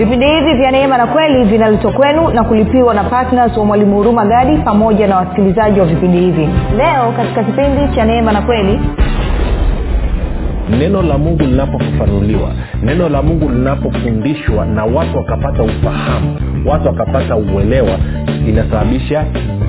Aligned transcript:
vipindi 0.00 0.26
hivi 0.26 0.54
vya 0.54 0.70
neema 0.70 0.98
na 0.98 1.06
kweli 1.06 1.44
vinaletwa 1.44 1.92
kwenu 1.92 2.28
na 2.30 2.44
kulipiwa 2.44 2.94
na 2.94 3.04
ptns 3.04 3.56
wa 3.56 3.64
mwalimu 3.64 3.96
huruma 3.96 4.24
gadi 4.26 4.56
pamoja 4.56 5.06
na 5.06 5.16
wasikilizaji 5.16 5.80
wa 5.80 5.86
vipindi 5.86 6.18
hivi. 6.18 6.48
Leo 6.76 7.12
katika 7.16 7.44
kipindi 7.44 7.94
cha 7.96 8.04
neema 8.04 8.32
na 8.32 8.42
kweli 8.42 8.80
neno 10.78 11.02
la 11.02 11.18
mungu 11.18 11.42
linapofafanuliwa 11.42 12.50
neno 12.82 13.08
la 13.08 13.22
mungu 13.22 13.48
linapofundishwa 13.48 14.64
na 14.66 14.84
watu 14.84 15.16
wakapata 15.16 15.62
ufahamu 15.62 16.36
watu 16.66 16.86
wakapata 16.86 17.36
uelewa 17.36 17.98
inasababisha 18.48 19.24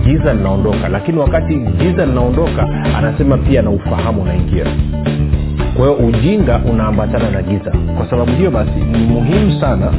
giza 0.06 0.34
linaondoka. 0.34 0.90
Lakini 0.90 1.18
wakati 1.18 1.56
giza 1.56 2.06
linaondoka 2.06 2.68
anasema 2.98 3.38
pia 3.38 3.62
na 3.62 3.70
ufahamu 3.70 4.22
unaingia 4.22 4.66
kwa 5.82 5.90
hiyo 5.90 6.08
ujinga 6.08 6.62
unaambatana 6.72 7.30
na 7.32 7.42
giza. 7.42 7.72
Kwa 7.98 8.10
sababu 8.10 8.32
hiyo 8.32 8.52
basi 8.52 8.72
ni 8.92 8.98
muhimu 8.98 9.62
sana 9.62 9.92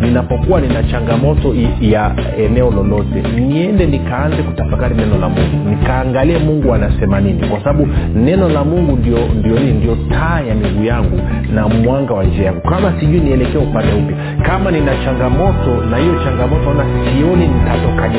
ninapokuwa 0.00 0.60
nina 0.60 0.82
changamoto 0.82 1.54
ya 1.80 2.12
eneo 2.38 2.70
lolote. 2.70 3.22
Niende 3.40 3.86
nikaanze 3.86 4.42
kutafakari 4.42 4.94
neno 4.94 5.18
la 5.18 5.28
mungu. 5.28 5.70
Nikaangalie 5.70 6.38
mungu 6.38 6.74
anasema 6.74 7.20
nini. 7.20 7.48
Kwa 7.48 7.58
sababu 7.58 7.88
neno 8.14 8.48
la 8.48 8.64
mungu 8.64 8.96
ndio 8.96 9.18
ndio 9.38 9.58
nini? 9.58 9.72
Ndio 9.72 9.96
taa 10.10 10.40
ya 10.48 10.54
miguu 10.54 10.84
yangu 10.84 11.20
na 11.54 11.68
mwanga 11.68 12.14
wa 12.14 12.24
njia 12.24 12.44
yangu. 12.44 12.60
Kama 12.60 13.00
sijui 13.00 13.20
nielekea 13.20 13.60
upande 13.60 13.92
upi. 13.92 14.14
Kama 14.42 14.70
nina 14.70 14.92
changamoto 15.04 15.84
na 15.90 15.96
hiyo 15.96 16.14
changamoto 16.24 16.74
na 16.74 16.84
sioni 17.04 17.48
nitatokaje 17.48 18.18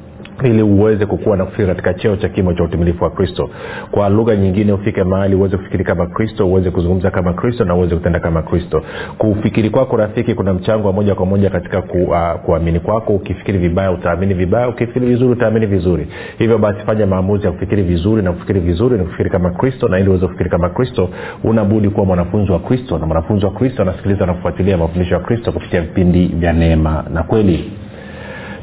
ili 0.43 0.61
uweze 0.63 1.05
kukua 1.05 1.37
na 1.37 1.45
kufika 1.45 1.67
katika 1.67 1.93
cheo 1.93 2.15
cha 2.15 2.29
kimo 2.29 2.53
cha 2.53 2.63
utimilifu 2.63 3.03
wa 3.03 3.09
kristo. 3.09 3.49
Kwa 3.91 4.09
lugha 4.09 4.35
nyingine 4.35 4.73
ufike 4.73 5.03
mahali 5.03 5.35
uweze 5.35 5.57
kufikiri 5.57 5.83
kama 5.83 6.05
kristo 6.07 6.47
uweze 6.47 6.71
kuzungumza 6.71 7.11
kama 7.11 7.33
kristo 7.33 7.65
na 7.65 7.75
uweze 7.75 7.95
kutenda 7.95 8.19
kama 8.19 8.41
kristo. 8.41 8.83
Kufikiri 9.17 9.69
kwako 9.69 9.97
rafiki 9.97 10.33
kuna 10.35 10.53
mchango 10.53 10.87
wa 10.87 10.93
moja 10.93 11.15
kwa 11.15 11.25
moja 11.25 11.49
katika 11.49 11.81
ku, 11.81 11.97
uh, 11.97 12.33
kuamini 12.45 12.79
kwako. 12.79 13.13
Ukifikiri 13.13 13.57
vibaya 13.57 13.91
utaamini 13.91 14.33
vibaya. 14.33 14.69
Ukifikiri 14.69 15.05
vizuri 15.05 15.31
utaamini 15.31 15.65
vizuri. 15.65 16.07
Hivyo 16.37 16.57
basi 16.57 16.79
fanya 16.85 17.05
maamuzi 17.07 17.45
ya 17.45 17.51
kufikiri 17.51 17.83
vizuri 17.83 18.21
na 18.21 18.31
kufikiri 18.31 18.59
vizuri 18.59 18.97
na 18.97 19.03
kufikiri 19.03 19.29
kama 19.29 19.49
kristo 19.49 19.87
na 19.87 19.99
ili 19.99 20.09
uweze 20.09 20.25
kufikiri 20.25 20.49
kama 20.49 20.69
kristo 20.69 21.09
unabudi 21.43 21.89
kuwa 21.89 22.05
mwanafunzi 22.05 22.51
wa 22.51 22.59
kristo 22.59 22.97
na 22.97 23.05
mwanafunzi 23.05 23.45
wa 23.45 23.51
kristo 23.51 23.81
anasikiliza 23.81 24.25
na 24.25 24.33
kufuatilia 24.33 24.77
mafundisho 24.77 25.13
ya 25.13 25.19
kristo 25.19 25.51
kupitia 25.51 25.81
vipindi 25.81 26.25
vya 26.27 26.53
neema 26.53 27.03
na 27.13 27.23
kweli 27.23 27.71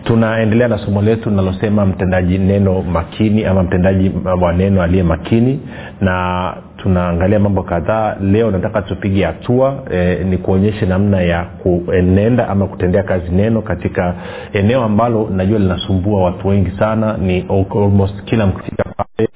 tunaendelea 0.09 0.69
na 0.69 0.79
somo 0.79 1.03
letu 1.03 1.31
linalosema 1.31 1.87
mtendaji 1.87 2.39
neno 2.39 2.83
makini 2.83 3.45
ama 3.45 3.63
mtendaji 3.63 4.13
wa 4.41 4.53
neno 4.53 4.83
aliye 4.83 5.03
makini 5.03 5.61
na 6.01 6.55
tunaangalia 6.77 7.39
mambo 7.39 7.63
kadhaa. 7.63 8.17
Leo 8.23 8.51
nataka 8.51 8.83
tupige 8.83 9.25
hatua 9.25 9.83
e, 9.93 10.25
ni 10.25 10.39
kuonyeshe 10.39 10.87
namna 10.87 11.21
ya 11.21 11.45
kuenenda 11.45 12.49
ama 12.49 12.67
kutendea 12.67 13.03
kazi 13.03 13.31
neno 13.31 13.63
katika 13.63 14.15
eneo 14.53 14.85
ambalo 14.85 15.29
najua 15.37 15.59
linasumbua 15.59 16.23
watu 16.25 16.49
wengi 16.49 16.71
sana. 16.79 17.17
Ni 17.17 17.47
almost 17.75 18.25
kila 18.25 18.47
mkifika 18.47 18.85
pale 18.85 19.29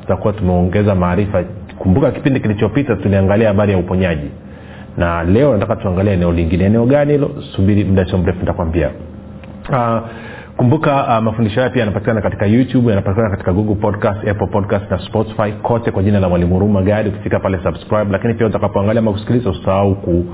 tutakuwa 0.00 0.32
tumeongeza 0.32 0.94
maarifa. 0.94 1.44
Kumbuka 1.78 2.10
kipindi 2.10 2.40
kilichopita 2.40 2.96
tuliangalia 2.96 3.48
habari 3.48 3.72
ya 3.72 3.78
uponyaji. 3.78 4.30
Na 4.96 5.24
leo 5.24 5.52
nataka 5.52 5.76
tuangalia 5.76 6.12
eneo 6.12 6.32
lingine. 6.32 6.64
Eneo 6.64 6.86
gani 6.86 7.12
hilo? 7.12 7.30
Subiri 7.56 7.84
muda 7.84 8.04
sio 8.06 8.18
mrefu 8.18 8.40
nitakwambia 8.40 8.90
uh, 9.70 10.08
kumbuka 10.56 11.04
uh, 11.18 11.24
mafundisho 11.24 11.60
haya 11.60 11.70
pia 11.70 11.80
yanapatikana 11.80 12.20
katika 12.22 12.46
youtube 12.46 12.88
yanapatikana 12.90 13.30
katika 13.30 13.52
google 13.52 13.74
podcast 13.74 14.28
apple 14.28 14.46
podcast 14.46 14.90
na 14.90 14.98
spotify. 14.98 15.52
Kote 15.52 15.90
kwa 15.90 16.02
jina 16.02 16.20
la 16.20 16.28
mwalimu 16.28 16.54
huruma 16.54 16.82
gadi 16.82 17.08
ukifika 17.08 17.40
pale 17.40 17.58
subscribe. 17.62 18.12
Lakini 18.12 18.34
pia 18.34 18.46
utakapoangalia 18.46 18.98
ama 19.00 19.12
kusikiliza 19.12 19.50
usahau 19.50 19.94
ku 19.94 20.24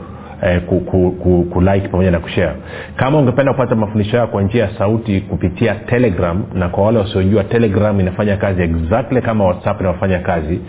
eh, 0.43 0.61
ku, 0.67 0.81
ku, 0.81 1.11
ku, 1.23 1.47
ku 1.53 1.61
like 1.61 1.89
pamoja 1.89 2.11
na 2.11 2.19
kushare. 2.19 2.53
Kama 2.97 3.19
ungependa 3.19 3.53
kupata 3.53 3.75
mafundisho 3.75 4.17
hayo 4.17 4.27
kwa 4.29 4.43
njia 4.43 4.65
ya 4.65 4.71
sauti 4.79 5.21
kupitia 5.21 5.75
telegram 5.75 6.43
na 6.55 6.69
kwa 6.69 6.85
wale 6.85 6.99
wasiojua 6.99 7.45
telegram 7.45 8.01
inafanya 8.01 8.37
kazi 8.37 8.63
exactly 8.63 9.23
kama 9.23 9.45
whatsapp 9.45 9.81
inaofanya 9.81 10.19
kazi 10.19 10.61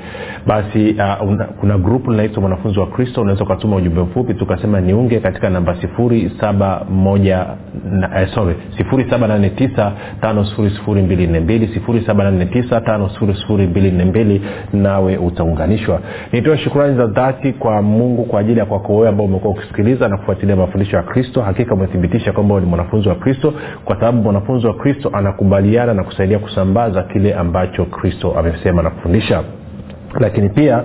basi 0.48 0.96
uh, 1.22 1.30
una, 1.30 1.46
kuna 1.46 1.78
grupu 1.78 2.12
linaitwa 2.12 2.42
mwanafunzi 2.42 2.80
wa 2.80 2.88
kristo 2.88 3.22
unaweza 3.22 3.44
ukatuma 3.44 3.76
ujumbe 3.76 4.02
mfupi 4.02 4.34
tukasema 4.34 4.82
niunge 4.82 5.20
katika 5.20 5.50
namba 5.50 5.82
sifuri 5.82 6.32
saba 6.40 6.86
moja 6.90 7.46
na, 7.92 8.22
eh, 8.22 8.28
nawe 14.74 15.18
utaunganishwa. 15.18 16.02
Nitoe 16.32 16.58
shukurani 16.58 16.98
za 16.98 17.08
dhati 17.08 17.54
kwa 17.54 17.82
mungu 17.82 18.24
kwa 18.26 18.40
ajili 18.40 18.60
ya 18.60 18.66
kwako 18.66 18.96
wewe 18.96 19.10
ambao 19.10 19.26
umekuwa 19.26 19.54
ukisikiliza 19.60 20.08
na 20.08 20.18
kufuatilia 20.18 20.56
mafundisho 20.56 20.98
ya 20.98 21.04
kristo 21.04 21.42
hakika 21.42 21.74
umethibitisha 21.74 22.32
kwamba 22.34 22.60
ni 22.60 22.66
mwanafunzi 22.66 23.10
wa 23.10 23.16
kristo 23.16 23.54
kwa 23.86 23.96
sababu 23.96 24.22
mwanafunzi 24.22 24.68
wa 24.68 24.74
kristo 24.74 25.10
anakubaliana 25.14 25.94
na 25.94 26.04
kusaidia 26.04 26.40
kusambaza 26.40 27.04
kile 27.04 27.34
ambacho 27.34 27.86
kristo 27.86 28.36
amesema 28.40 28.82
na 28.84 28.90
kufundisha 28.90 29.44
lakini 30.20 30.50
pia 30.50 30.84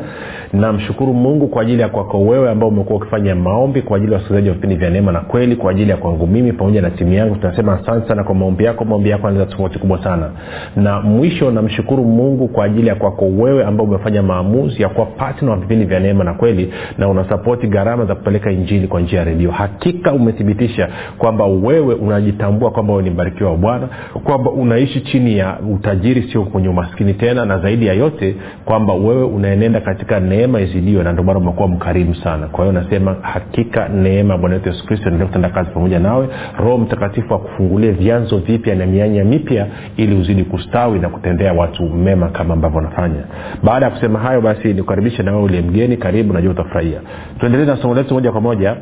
namshukuru 0.52 1.14
mungu 1.14 1.48
kwa 1.48 1.62
ajili 1.62 1.82
ya 1.82 1.88
kwako 1.88 2.20
wewe 2.20 2.50
ambao 2.50 2.68
umekuwa 2.68 2.96
ukifanya 2.98 3.34
maombi 3.34 3.82
kwa 3.82 3.96
ajili 3.96 4.12
ya 4.12 4.18
wasikilizaji 4.18 4.48
wa 4.48 4.54
vipindi 4.54 4.76
vya 4.76 4.90
neema 4.90 5.12
na 5.12 5.20
kweli 5.20 5.56
kwa 5.56 5.70
ajili 5.70 5.90
ya 5.90 5.96
kwangu 5.96 6.26
mimi 6.26 6.52
pamoja 6.52 6.82
na 6.82 6.90
timu 6.90 7.12
yangu. 7.12 7.34
Tunasema 7.36 7.80
asante 7.80 8.08
sana 8.08 8.24
kwa 8.24 8.34
maombi 8.34 8.64
yako. 8.64 8.84
Maombi 8.84 9.10
yako 9.10 9.26
anaweza 9.28 9.50
tofauti 9.50 9.78
kubwa 9.78 10.02
sana. 10.04 10.30
Na 10.76 11.00
mwisho 11.00 11.50
namshukuru 11.50 12.04
mungu 12.04 12.48
kwa 12.48 12.64
ajili 12.64 12.86
ya 12.88 12.94
kwako 12.94 13.24
wewe 13.24 13.64
ambao 13.64 13.86
umefanya 13.86 14.22
maamuzi 14.22 14.82
ya 14.82 14.88
kuwa 14.88 15.06
patna 15.06 15.50
wa 15.50 15.56
vipindi 15.56 15.84
vya 15.84 16.00
neema 16.00 16.24
na 16.24 16.34
kweli 16.34 16.72
na 16.98 17.08
unasapoti 17.08 17.66
gharama 17.66 18.04
za 18.04 18.14
kupeleka 18.14 18.50
injili 18.50 18.88
kwa 18.88 19.00
njia 19.00 19.18
ya 19.18 19.24
redio. 19.24 19.50
Hakika 19.50 20.12
umethibitisha 20.12 20.88
kwamba 21.18 21.46
wewe 21.46 21.94
unajitambua 21.94 22.70
kwamba 22.70 22.92
wewe 22.92 23.04
ni 23.04 23.10
mbarikiwa 23.10 23.50
wa 23.50 23.56
bwana 23.56 23.88
kwamba 24.24 24.50
unaishi 24.50 25.00
chini 25.00 25.38
ya 25.38 25.58
utajiri 25.74 26.22
sio 26.32 26.42
kwenye 26.44 26.68
umaskini 26.68 27.14
tena 27.14 27.44
na 27.44 27.58
zaidi 27.58 27.86
ya 27.86 27.94
yote 27.94 28.34
kwamba 28.64 28.94
wewe 28.94 29.13
unaenenda 29.22 29.80
katika 29.80 30.20
neema 30.20 30.60
izidiwe 30.60 31.04
na 31.04 31.12
ndomana 31.12 31.38
umekuwa 31.38 31.68
mkarimu 31.68 32.14
sana. 32.14 32.46
Kwa 32.46 32.64
hiyo 32.64 32.80
nasema 32.82 33.16
hakika 33.22 33.88
neema 33.88 34.38
bwana 34.38 34.54
wetu 34.54 34.68
yesu 34.68 34.86
kristo 34.86 35.06
endelea 35.06 35.26
kutenda 35.26 35.48
kazi 35.48 35.70
pamoja 35.70 35.98
nawe. 35.98 36.28
Roho 36.58 36.78
mtakatifu 36.78 37.34
akufungulie 37.34 37.90
vyanzo 37.90 38.38
vipya 38.38 38.74
na 38.74 38.86
mianya 38.86 39.24
mipya 39.24 39.66
ili 39.96 40.14
uzidi 40.16 40.44
kustawi 40.44 40.98
na 40.98 41.08
kutendea 41.08 41.52
watu 41.52 41.82
mema 41.82 42.28
kama 42.28 42.54
ambavyo 42.54 42.76
wanafanya 42.76 43.24
baada 43.62 43.86
ya 43.86 43.92
kusema 43.92 44.18
hayo 44.18 44.40
basi 44.40 44.68
nikukaribishe 44.68 45.22
na 45.22 45.30
wewe 45.32 45.44
uliye 45.44 45.62
mgeni 45.62 45.96
karibu 45.96 46.32
najua 46.32 46.50
utafurahia. 46.52 47.00
Tuendelee 47.40 47.64
na 47.66 47.76
somo 47.76 47.94
letu 47.94 48.14
moja 48.14 48.32
kwa 48.32 48.40
moja 48.40 48.76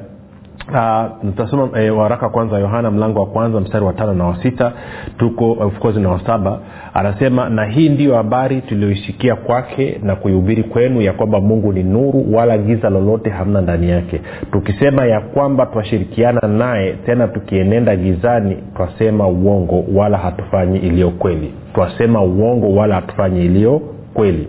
tutasoma 1.21 1.65
uh, 1.65 1.79
e, 1.79 1.91
waraka 1.91 2.29
kwanza 2.29 2.59
yohana 2.59 2.91
mlango 2.91 3.21
wa 3.21 3.27
kwanza 3.27 3.61
mstari 3.61 3.85
wa 3.85 3.93
tano 3.93 4.15
na 4.15 4.25
wa 4.25 4.43
sita. 4.43 4.73
Tuko 5.19 5.53
of 5.53 5.79
course 5.79 5.97
na 5.97 6.09
wasaba 6.09 6.59
anasema 6.95 7.49
na 7.49 7.65
hii 7.65 7.89
ndiyo 7.89 8.17
habari 8.17 8.61
tulioisikia 8.61 9.37
kwake 9.37 10.01
na 10.03 10.17
kuihubiri 10.17 10.63
kwenu 10.63 11.01
ya 11.03 11.13
kwamba 11.13 11.41
mungu 11.41 11.73
ni 11.73 11.83
nuru 11.83 12.35
wala 12.35 12.59
giza 12.59 12.91
lolote 12.91 13.31
hamna 13.31 13.61
ndani 13.61 13.91
yake. 13.91 14.21
Tukisema 14.53 15.05
ya 15.05 15.21
kwamba 15.21 15.67
twashirikiana 15.67 16.49
naye 16.49 16.93
tena 16.93 17.29
tukienenda 17.29 17.97
gizani 17.97 18.57
twasema 18.77 19.29
uongo 19.29 19.85
wala 19.95 20.19
hatufanyi 20.19 20.79
iliyo 20.79 21.11
kweli. 21.11 21.53
Twasema 21.75 22.23
uongo 22.23 22.75
wala 22.75 22.95
hatufanyi 22.95 23.45
iliyo 23.45 23.81
kweli. 24.15 24.49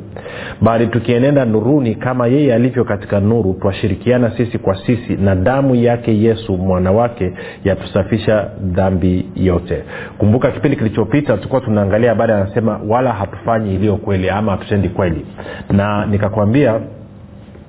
Bali 0.61 0.87
tukienenda 0.87 1.45
nuruni 1.45 1.95
kama 1.95 2.27
yeye 2.27 2.53
alivyo 2.53 2.83
katika 2.83 3.19
nuru 3.19 3.53
twashirikiana 3.53 4.31
sisi 4.37 4.57
kwa 4.57 4.75
sisi 4.85 5.15
na 5.15 5.35
damu 5.35 5.75
yake 5.75 6.17
yesu 6.21 6.57
mwana 6.57 6.91
wake 6.91 7.33
yatusafisha 7.63 8.49
dhambi 8.61 9.25
yote. 9.35 9.83
Kumbuka 10.17 10.51
kipindi 10.51 10.77
kilichopita 10.77 11.37
tulikuwa 11.37 11.61
tunaangalia 11.61 12.09
habari 12.09 12.33
anasema 12.33 12.79
wala 12.87 13.13
hatufanyi 13.13 13.75
iliyo 13.75 13.95
kweli 13.95 14.29
ama 14.29 14.51
hatutendi 14.51 14.89
kweli. 14.89 15.25
Na 15.71 16.05
nikakwambia 16.05 16.79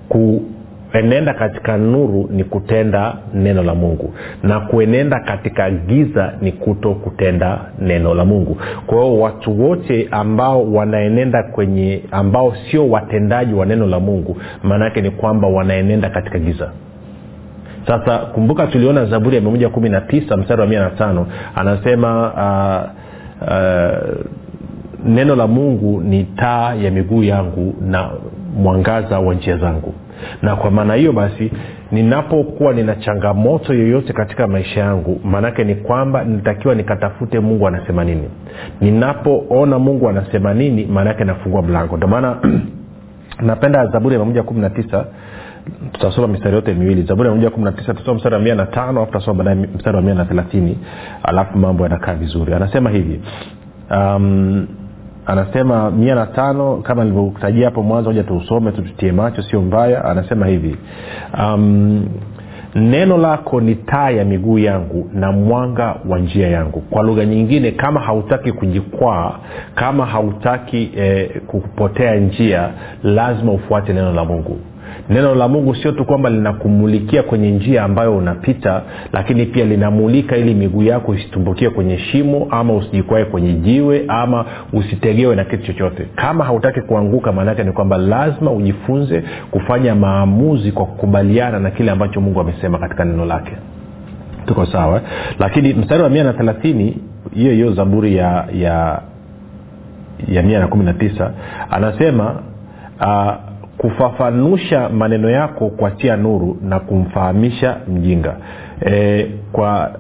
ku 0.09 0.43
enenda 0.95 1.35
katika 1.35 1.77
nuru 1.77 2.29
ni 2.33 2.45
kutenda 2.45 3.17
neno 3.35 3.63
la 3.63 3.75
mungu. 3.75 4.15
Na 4.43 4.61
kuenenda 4.61 5.21
katika 5.21 5.71
giza 5.71 6.33
ni 6.41 6.53
kuto 6.53 6.95
kutenda 6.95 7.59
neno 7.79 8.15
la 8.15 8.25
mungu. 8.25 8.57
Kwa 8.87 8.99
hiyo 8.99 9.21
watu 9.21 9.63
wote 9.63 10.09
ambao 10.11 10.73
wanaenenda 10.73 11.43
kwenye 11.43 12.03
ambao 12.11 12.55
sio 12.71 12.89
watendaji 12.91 13.55
wa 13.55 13.67
neno 13.67 13.87
la 13.87 14.01
mungu 14.01 14.37
maana 14.63 14.85
yake 14.85 15.01
ni 15.01 15.11
kwamba 15.11 15.49
wanaenenda 15.49 16.11
katika 16.11 16.39
giza. 16.39 16.71
Sasa 17.87 18.19
kumbuka 18.19 18.67
tuliona 18.67 19.05
zaburi 19.05 19.37
ya 19.37 19.43
mia 19.43 19.51
moja 19.51 19.69
kumi 19.69 19.89
na 19.89 20.01
tisa 20.01 20.37
mstari 20.37 20.61
wa 20.61 20.67
mia 20.67 20.81
na 20.81 20.91
tano 20.91 21.27
anasema 21.55 22.33
uh, 22.33 23.49
uh, 23.49 24.15
neno 25.07 25.37
la 25.37 25.47
mungu 25.47 26.01
ni 26.01 26.25
taa 26.25 26.75
ya 26.75 26.91
miguu 26.91 27.23
yangu 27.23 27.75
na 27.81 28.11
mwangaza 28.57 29.19
wa 29.21 29.35
njia 29.35 29.57
zangu 29.57 29.95
na 30.43 30.57
kwa 30.57 30.71
maana 30.71 30.95
hiyo 30.95 31.13
basi 31.13 31.51
ninapokuwa 31.93 32.73
nina 32.73 32.95
changamoto 32.97 33.75
yoyote 33.75 34.13
katika 34.13 34.47
maisha 34.47 34.81
yangu 34.81 35.21
maanaake 35.25 35.65
ni 35.65 35.75
kwamba 35.75 36.25
nitakiwa 36.25 36.75
nikatafute 36.75 37.41
mungu 37.41 37.69
anasema 37.69 38.05
nini. 38.05 38.29
Ninapoona 38.81 39.79
mungu 39.79 40.09
anasema 40.09 40.55
nini 40.55 40.87
maanaake 40.87 41.25
nafungua 41.25 41.63
mlango. 41.63 41.97
Ndio 41.97 42.09
maana 42.09 42.37
napenda 43.47 43.87
zaburi 43.87 44.15
ya 44.15 44.19
mamoja 44.19 44.43
kumi 44.43 44.61
na 44.61 44.71
tisa 44.71 45.05
tutasoma 45.93 46.29
mistari 46.29 46.55
yote 46.55 46.75
miwili. 46.75 47.03
Zaburi 47.03 47.29
ya 47.29 47.51
tutasoma 47.95 48.15
mstari 48.17 48.35
wa 48.35 48.41
mia 48.41 48.55
na 48.55 48.67
tano 48.67 48.91
alafu 48.91 49.13
tutasoma 49.13 49.45
baadaye 49.45 49.69
mstari 49.77 49.97
wa 49.97 50.03
mia 50.03 50.15
na 50.15 50.25
thelathini 50.25 50.79
alafu 51.23 51.59
mambo 51.59 51.83
yanakaa 51.83 52.15
vizuri. 52.15 52.55
Anasema 52.55 52.91
hivi 52.91 53.21
um, 53.91 54.67
anasema 55.27 55.91
mia 55.91 56.15
na 56.15 56.27
tano 56.27 56.77
kama 56.77 57.05
nilivyotajia 57.05 57.65
hapo 57.65 57.83
mwanzo 57.83 58.11
moja 58.11 58.23
tuusome 58.23 58.73
tututie 58.73 59.13
macho 59.13 59.43
sio 59.43 59.61
mbaya. 59.61 60.05
Anasema 60.05 60.47
hivi 60.47 60.77
um, 61.39 62.07
neno 62.75 63.17
lako 63.19 63.61
ni 63.61 63.75
taa 63.75 64.11
ya 64.11 64.25
miguu 64.25 64.59
yangu 64.59 65.11
na 65.15 65.33
mwanga 65.33 65.95
wa 66.09 66.19
njia 66.19 66.49
yangu. 66.49 66.81
Kwa 66.81 67.03
lugha 67.03 67.25
nyingine 67.25 67.71
kama 67.71 68.01
hautaki 68.01 68.53
kujikwaa 68.53 69.33
kama 69.75 70.07
hautaki 70.07 70.91
eh, 70.97 71.31
kupotea 71.47 72.15
njia 72.15 72.71
lazima 73.03 73.53
ufuate 73.53 73.93
neno 73.93 74.13
la 74.13 74.25
mungu 74.25 74.59
neno 75.11 75.35
la 75.35 75.49
mungu 75.49 75.75
sio 75.75 75.93
tu 75.93 76.05
kwamba 76.05 76.31
linakumulikia 76.31 77.23
kwenye 77.23 77.51
njia 77.51 77.83
ambayo 77.85 78.17
unapita 78.17 78.83
lakini 79.13 79.47
pia 79.47 79.65
linamulika 79.65 80.37
ili 80.37 80.55
miguu 80.55 80.83
yako 80.83 81.15
isitumbukie 81.15 81.71
kwenye 81.71 81.99
shimo 81.99 82.47
ama 82.51 82.75
usijikwae 82.75 83.25
kwenye 83.25 83.53
jiwe 83.53 84.05
ama 84.09 84.45
usitegewe 84.73 85.37
na 85.37 85.45
kitu 85.45 85.67
chochote. 85.67 86.07
Kama 86.15 86.45
hautaki 86.45 86.81
kuanguka 86.81 87.33
maanaake 87.33 87.65
ni 87.65 87.73
kwamba 87.73 87.97
lazima 87.99 88.53
ujifunze 88.53 89.23
kufanya 89.51 89.95
maamuzi 89.95 90.73
kwa 90.73 90.87
kukubaliana 90.87 91.59
na 91.61 91.71
kile 91.71 91.91
ambacho 91.91 92.21
mungu 92.21 92.41
amesema 92.41 92.79
katika 92.79 93.05
neno 93.05 93.25
lake. 93.25 93.53
Tuko 94.47 94.67
sawa? 94.67 95.01
Lakini 95.39 95.75
mstari 95.75 96.03
wa 96.03 96.09
mia 96.09 96.25
na 96.25 96.33
thelathini 96.33 96.97
hiyo 97.35 97.53
hiyo 97.53 97.73
zaburi 97.73 98.17
ya 98.17 98.47
ya 98.55 99.03
ya 100.29 100.43
mia 100.43 100.59
na 100.61 100.67
kumi 100.67 100.85
na 100.85 100.93
tisa 100.93 101.31
anasema 101.71 102.35
uh, 103.01 103.54
kufafanusha 103.79 104.89
maneno 104.89 105.31
yako 105.31 105.69
kwatia 105.69 106.17
nuru 106.17 106.57
na 106.63 106.81
kumfahamisha 106.81 107.77
mjinga. 107.89 108.37
E, 108.87 109.27
kwa 109.53 109.91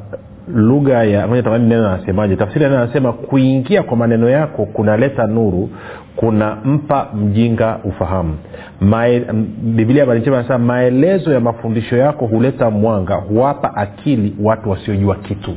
lugha 0.54 1.04
ya 1.04 1.26
neno 1.58 1.88
anasemaje? 1.90 2.36
Tafsiri 2.36 2.64
neno 2.64 2.78
anasema 2.82 3.12
kuingia 3.12 3.82
kwa 3.82 3.96
maneno 3.96 4.28
yako 4.28 4.66
kunaleta 4.66 5.26
nuru 5.26 5.70
kunampa 6.16 7.06
mjinga 7.14 7.78
ufahamu. 7.84 8.36
Mae, 8.80 9.20
biblia 9.62 10.04
anasema 10.04 10.58
maelezo 10.58 11.32
ya 11.32 11.40
mafundisho 11.40 11.96
yako 11.96 12.26
huleta 12.26 12.70
mwanga 12.70 13.14
huwapa 13.14 13.76
akili 13.76 14.36
watu 14.42 14.70
wasiojua 14.70 15.14
kitu 15.16 15.50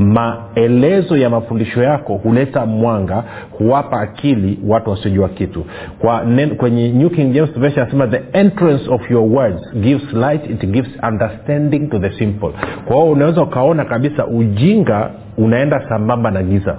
maelezo 0.00 1.16
ya 1.16 1.30
mafundisho 1.30 1.82
yako 1.82 2.14
huleta 2.14 2.66
mwanga 2.66 3.24
huwapa 3.50 4.00
akili 4.00 4.58
watu 4.66 4.90
wasiojua 4.90 5.28
kitu. 5.28 5.64
Kwa 5.98 6.24
nen, 6.24 6.56
kwenye 6.56 6.92
new 6.92 7.10
king 7.10 7.32
james 7.32 7.58
version 7.58 7.82
anasema 7.82 8.06
the 8.06 8.38
entrance 8.38 8.90
of 8.90 9.10
your 9.10 9.32
words 9.32 9.74
gives 9.74 10.12
light 10.12 10.50
it 10.50 10.66
gives 10.66 10.90
understanding 11.08 11.88
to 11.88 11.98
the 11.98 12.10
simple. 12.10 12.50
Kwa 12.84 12.96
hiyo 12.96 13.10
unaweza 13.10 13.42
ukaona 13.42 13.84
kabisa 13.84 14.26
ujinga 14.26 15.10
unaenda 15.38 15.88
sambamba 15.88 16.30
na 16.30 16.42
giza 16.42 16.78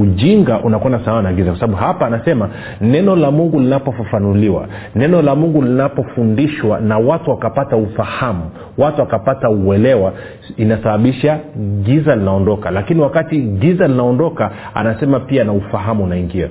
ujinga 0.00 0.60
unakwenda 0.60 1.00
sawa 1.04 1.22
na 1.22 1.32
giza. 1.32 1.50
Kwa 1.50 1.60
sababu 1.60 1.78
hapa 1.78 2.06
anasema 2.06 2.48
neno 2.80 3.16
la 3.16 3.30
mungu 3.30 3.60
linapofafanuliwa 3.60 4.66
neno 4.94 5.22
la 5.22 5.34
mungu 5.34 5.62
linapofundishwa 5.62 6.80
na 6.80 6.98
watu 6.98 7.30
wakapata 7.30 7.76
ufahamu 7.76 8.50
watu 8.78 9.00
wakapata 9.00 9.50
uelewa 9.50 10.12
inasababisha 10.56 11.38
giza 11.82 12.16
linaondoka. 12.16 12.70
Lakini 12.70 13.00
wakati 13.00 13.40
giza 13.42 13.86
linaondoka 13.88 14.50
anasema 14.74 15.20
pia 15.20 15.44
na 15.44 15.52
ufahamu 15.52 16.04
unaingia. 16.04 16.48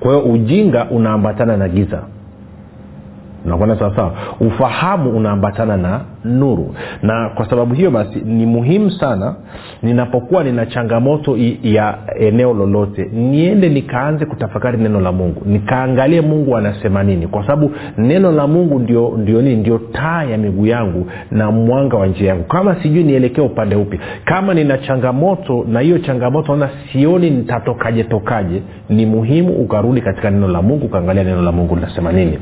Kwa 0.00 0.12
hiyo 0.14 0.24
ujinga 0.32 0.86
unaambatana 0.90 1.56
na 1.56 1.68
giza 1.68 2.02
unakwenda 3.48 3.78
sawasawa 3.78 4.12
ufahamu 4.40 5.10
unaambatana 5.10 5.76
na 5.76 6.00
nuru. 6.24 6.74
Na 7.02 7.28
kwa 7.34 7.50
sababu 7.50 7.74
hiyo 7.74 7.90
basi 7.90 8.18
ni 8.24 8.46
muhimu 8.46 8.90
sana 8.90 9.34
ninapokuwa 9.82 10.44
nina 10.44 10.66
changamoto 10.66 11.36
ya 11.62 11.98
eneo 12.20 12.54
lolote 12.54 13.10
niende 13.12 13.68
nikaanze 13.68 14.26
kutafakari 14.26 14.78
neno 14.78 15.00
la 15.00 15.12
mungu. 15.12 15.42
Nikaangalie 15.46 16.20
mungu 16.20 16.56
anasema 16.56 17.02
nini. 17.02 17.26
Kwa 17.26 17.42
sababu 17.42 17.70
neno 17.98 18.32
la 18.32 18.46
mungu 18.46 18.78
ndio 18.78 19.14
ndio 19.18 19.42
nini? 19.42 19.56
Ndio 19.56 19.78
taa 19.78 20.22
ya 20.24 20.38
miguu 20.38 20.66
yangu 20.66 21.06
na 21.30 21.50
mwanga 21.50 21.96
wa 21.96 22.06
njia 22.06 22.28
yangu. 22.28 22.44
Kama 22.44 22.82
sijui 22.82 23.04
nielekee 23.04 23.42
upande 23.42 23.76
upi. 23.76 24.00
Kama 24.24 24.54
nina 24.54 24.78
changamoto 24.78 25.64
na 25.68 25.80
hiyo 25.80 25.98
changamoto 25.98 26.56
naona 26.56 26.70
sioni 26.92 27.30
nitatokaje 27.30 28.04
tokaje 28.04 28.62
ni 28.88 29.06
muhimu 29.06 29.52
ukarudi 29.52 30.00
katika 30.00 30.30
neno 30.30 30.48
la 30.48 30.62
mungu 30.62 30.86
ukaangalia 30.86 31.24
neno 31.24 31.42
la 31.42 31.52
mungu 31.52 31.74
linasema 31.74 32.12
nini 32.12 32.38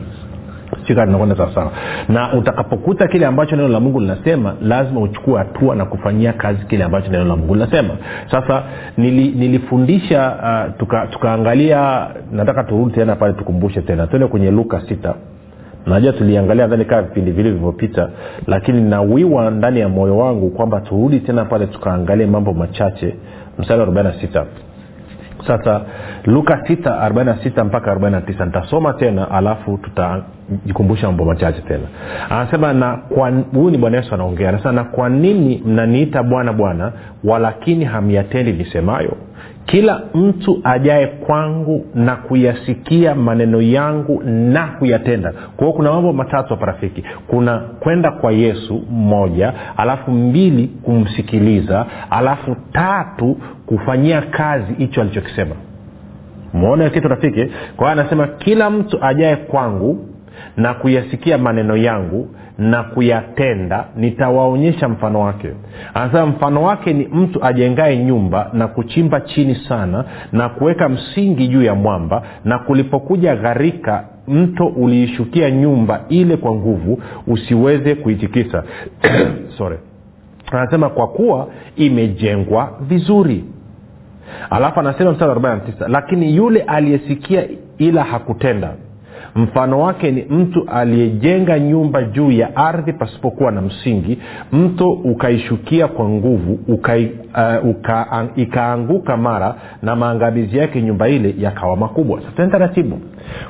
tunakwenda 0.87 1.37
sawasawa 1.37 1.73
na 2.09 2.33
utakapokuta 2.33 3.09
kile 3.09 3.27
ambacho 3.27 3.57
neno 3.57 3.69
la 3.69 3.81
mungu 3.81 4.01
linasema 4.01 4.55
lazima 4.63 5.01
uchukue 5.01 5.39
hatua 5.39 5.75
na 5.77 5.85
kufanyia 5.85 6.33
kazi 6.33 6.65
kile 6.67 6.85
ambacho 6.85 7.11
neno 7.11 7.25
la 7.25 7.37
mungu 7.37 7.55
linasema. 7.55 7.95
Sasa 8.31 8.63
nili, 8.97 9.29
nilifundisha 9.29 10.37
uh, 10.43 10.79
tuka, 10.79 11.07
tukaangalia 11.07 12.07
nataka 12.33 12.65
turudi 12.65 12.95
tena 12.95 13.17
pale 13.17 13.33
tukumbushe 13.33 13.83
tena. 13.83 14.07
Tuende 14.07 14.27
kwenye 14.29 14.51
luka 14.51 14.81
sita. 14.89 15.15
Najua 15.87 16.13
tuliangalia 16.13 16.67
ndani 16.67 16.85
kaa 16.85 17.03
vipindi 17.03 17.31
vile 17.31 17.49
vilivyopita 17.51 18.09
lakini 18.47 18.81
nawiwa 18.81 19.51
ndani 19.51 19.81
ya 19.81 19.89
moyo 19.89 20.19
wangu 20.19 20.51
kwamba 20.51 20.81
turudi 20.81 21.21
tena 21.21 21.45
pale 21.45 21.67
tukaangalie 21.67 22.27
mambo 22.27 22.53
machache. 22.53 23.15
Mstari 23.59 23.81
wa 23.81 23.87
46 23.87 24.45
sasa 25.47 25.81
luka 26.25 26.55
6 26.55 27.09
46 27.09 27.65
mpaka 27.65 27.95
49 27.95 28.45
nitasoma 28.47 28.93
tena 28.93 29.31
alafu 29.31 29.79
tutajikumbusha 30.51 31.07
mambo 31.07 31.25
machache 31.25 31.61
tena. 31.61 31.85
Anasema 32.31 32.73
na 32.73 32.99
huyu 33.55 33.71
ni 33.71 33.79
bwana 33.79 33.97
yesu 33.97 34.15
anaongea. 34.15 34.49
Anasema 34.49 34.73
na 34.73 34.85
kwa 34.85 35.09
nini 35.09 35.63
mnaniita 35.67 36.23
bwana 36.23 36.53
bwana 36.53 36.93
walakini 37.25 37.85
hamyatendi 37.85 38.53
nisemayo? 38.53 39.17
Kila 39.67 40.03
mtu 40.15 40.61
ajaye 40.65 41.07
kwangu 41.07 41.87
na 41.95 42.17
kuyasikia 42.17 43.15
maneno 43.15 43.63
yangu 43.63 44.23
na 44.25 44.67
kuyatenda. 44.67 45.33
Kwa 45.57 45.73
kuna 45.73 45.93
mambo 45.93 46.13
matatu 46.13 46.49
hapa 46.49 46.67
rafiki. 46.67 47.05
Kuna 47.27 47.59
kwenda 47.59 48.11
kwa 48.11 48.33
yesu 48.33 48.83
moja 48.91 49.53
alafu 49.77 50.11
mbili 50.11 50.67
kumsikiliza 50.83 51.87
alafu 52.11 52.57
tatu 52.73 53.37
kufanyia 53.67 54.23
kazi 54.23 54.73
hicho 54.79 55.01
alichokisema. 55.01 55.55
Mwona 56.55 56.91
kitu 56.91 57.09
rafiki. 57.09 57.47
Kwa 57.77 57.91
hiyo 57.91 58.01
anasema 58.01 58.27
kila 58.27 58.71
mtu 58.71 58.99
ajaye 59.05 59.37
kwangu 59.37 60.07
na 60.57 60.75
kuyasikia 60.75 61.39
maneno 61.39 61.77
yangu 61.77 62.29
na 62.59 62.83
kuyatenda 62.83 63.85
nitawaonyesha 63.97 64.89
mfano 64.89 65.21
wake. 65.21 65.49
Anasema 65.95 66.27
mfano 66.27 66.63
wake 66.63 66.93
ni 66.93 67.07
mtu 67.07 67.45
ajengae 67.45 67.97
nyumba 67.99 68.51
na 68.53 68.69
kuchimba 68.69 69.21
chini 69.21 69.55
sana 69.55 70.05
na 70.33 70.49
kuweka 70.49 70.89
msingi 70.89 71.49
juu 71.49 71.63
ya 71.63 71.75
mwamba 71.75 72.23
na 72.45 72.59
kulipokuja 72.59 73.37
gharika 73.37 74.05
mto 74.29 74.67
uliishukia 74.67 75.51
nyumba 75.51 76.01
ile 76.09 76.37
kwa 76.37 76.55
nguvu 76.55 77.03
usiweze 77.27 77.95
kuitikisa. 77.95 78.63
Sorry. 79.59 79.77
Anasema 80.53 80.89
kwa 80.89 81.09
kuwa 81.09 81.49
imejengwa 81.77 82.79
vizuri. 82.81 83.45
Alafu 84.51 84.81
anasema 84.81 85.13
mstari 85.13 85.33
49 85.33 85.89
lakini 85.89 86.37
yule 86.37 86.61
aliyesikia 86.63 87.45
ila 87.79 88.03
hakutenda 88.05 88.75
mfano 89.37 89.81
wake 89.81 90.11
ni 90.11 90.23
mtu 90.23 90.65
aliyejenga 90.69 91.59
nyumba 91.59 92.03
juu 92.03 92.31
ya 92.31 92.57
ardhi 92.57 92.93
pasipokuwa 92.93 93.53
na 93.53 93.63
msingi 93.63 94.19
mto 94.53 94.91
ukaishukia 94.91 95.89
kwa 95.89 96.09
nguvu 96.09 96.59
uka, 96.69 96.97
uh, 96.97 97.69
uka, 97.71 98.27
ikaanguka 98.37 99.17
mara 99.17 99.55
na 99.83 99.97
maangamizi 99.97 100.59
yake 100.59 100.83
nyumba 100.83 101.09
ile 101.09 101.35
yakawa 101.39 101.77
makubwa. 101.77 102.21
Sasa 102.23 102.47
taratibu. 102.51 103.01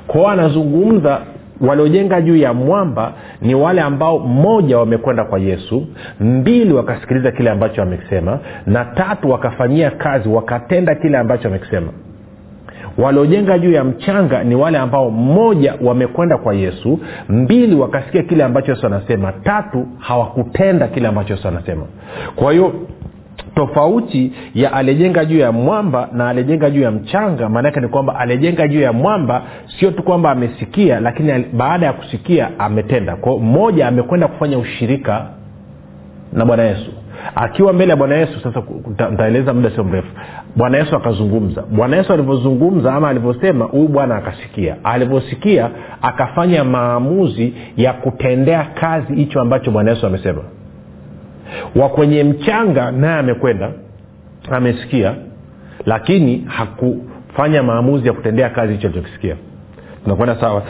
Kwao 0.07 0.29
anazungumza 0.29 1.21
waliojenga 1.61 2.21
juu 2.21 2.37
ya 2.37 2.53
mwamba 2.55 3.13
ni 3.43 3.55
wale 3.55 3.81
ambao 3.81 4.19
mmoja 4.19 4.79
wamekwenda 4.79 5.25
kwa 5.25 5.39
yesu 5.39 5.87
mbili 6.21 6.73
wakasikiliza 6.73 7.31
kile 7.33 7.51
ambacho 7.51 7.83
amekisema 7.83 8.39
na 8.67 8.85
tatu 8.85 9.31
wakafanyia 9.31 9.91
kazi 9.91 10.29
wakatenda 10.29 10.95
kile 10.95 11.19
ambacho 11.19 11.49
amekisema 11.49 11.89
waliojenga 12.99 13.59
juu 13.59 13.73
ya 13.73 13.85
mchanga 13.85 14.45
ni 14.45 14.55
wale 14.55 14.79
ambao 14.79 15.11
mmoja 15.11 15.75
wamekwenda 15.81 16.39
kwa 16.39 16.55
yesu 16.55 17.01
mbili 17.29 17.75
wakasikia 17.75 18.23
kile 18.23 18.45
ambacho 18.45 18.73
yesu 18.73 18.87
anasema 18.87 19.33
tatu 19.33 19.87
hawakutenda 19.99 20.89
kile 20.89 21.09
ambacho 21.09 21.35
yesu 21.35 21.49
anasema. 21.49 21.83
Kwa 22.37 22.53
hiyo 22.53 22.73
tofauti 23.55 24.33
ya 24.55 24.73
aliyejenga 24.73 25.25
juu 25.25 25.39
ya 25.39 25.53
mwamba 25.53 26.09
na 26.13 26.29
aliyejenga 26.29 26.71
juu 26.71 26.83
ya 26.83 26.91
mchanga 26.91 27.49
maanaake 27.49 27.81
ni 27.81 27.89
kwamba 27.89 28.17
aliyejenga 28.19 28.69
juu 28.69 28.81
ya 28.81 28.93
mwamba 28.93 29.43
sio 29.79 29.91
tu 29.91 30.03
kwamba 30.03 30.31
amesikia 30.31 31.01
lakini 31.01 31.45
baada 31.53 31.87
ya 31.87 31.93
kusikia 31.93 32.51
ametenda. 32.59 33.17
Kwao 33.17 33.39
mmoja 33.39 33.89
amekwenda 33.89 34.29
kufanya 34.29 34.59
ushirika 34.59 35.27
na 36.33 36.45
bwana 36.45 36.63
yesu 36.63 36.91
akiwa 37.35 37.73
mbele 37.73 37.91
ya 37.91 37.97
bwana 37.97 38.17
yesu 38.17 38.41
sasa 38.41 38.63
ntaeleza 39.11 39.55
muda 39.55 39.71
sio 39.71 39.85
mrefu. 39.85 40.09
Bwana 40.57 40.79
yesu 40.79 40.97
akazungumza. 40.97 41.63
Bwana 41.63 41.97
yesu 41.97 42.13
alivyozungumza 42.13 42.95
ama 42.95 43.09
alivyosema 43.09 43.65
huyu 43.65 43.89
bwana 43.89 44.17
akasikia. 44.17 44.77
Alivyosikia 44.85 45.71
akafanya 46.03 46.65
maamuzi 46.65 47.55
ya 47.77 47.93
kutendea 47.93 48.65
kazi 48.65 49.15
hicho 49.15 49.41
ambacho 49.41 49.71
bwana 49.71 49.91
yesu 49.91 50.07
amesema. 50.07 50.43
Wa 51.77 51.89
kwenye 51.89 52.25
mchanga 52.25 52.91
naye 52.91 53.19
amekwenda 53.19 53.71
amesikia 54.51 55.15
lakini 55.87 56.45
hakufanya 56.47 57.63
maamuzi 57.63 58.07
ya 58.07 58.13
kutendea 58.13 58.51
kazi 58.51 58.73
hicho 58.73 58.87
alichokisikia. 58.89 59.37
Tunakwenda 60.05 60.41
sawa? 60.41 60.63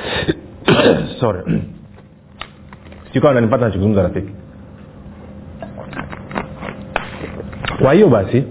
Sorry. 1.20 1.40
Sikawa 3.12 3.34
nanipata 3.34 3.64
nachozungumza 3.64 4.02
rafiki 4.02 4.30
kwa 7.82 7.92
hiyo 7.92 8.08
basi 8.08 8.44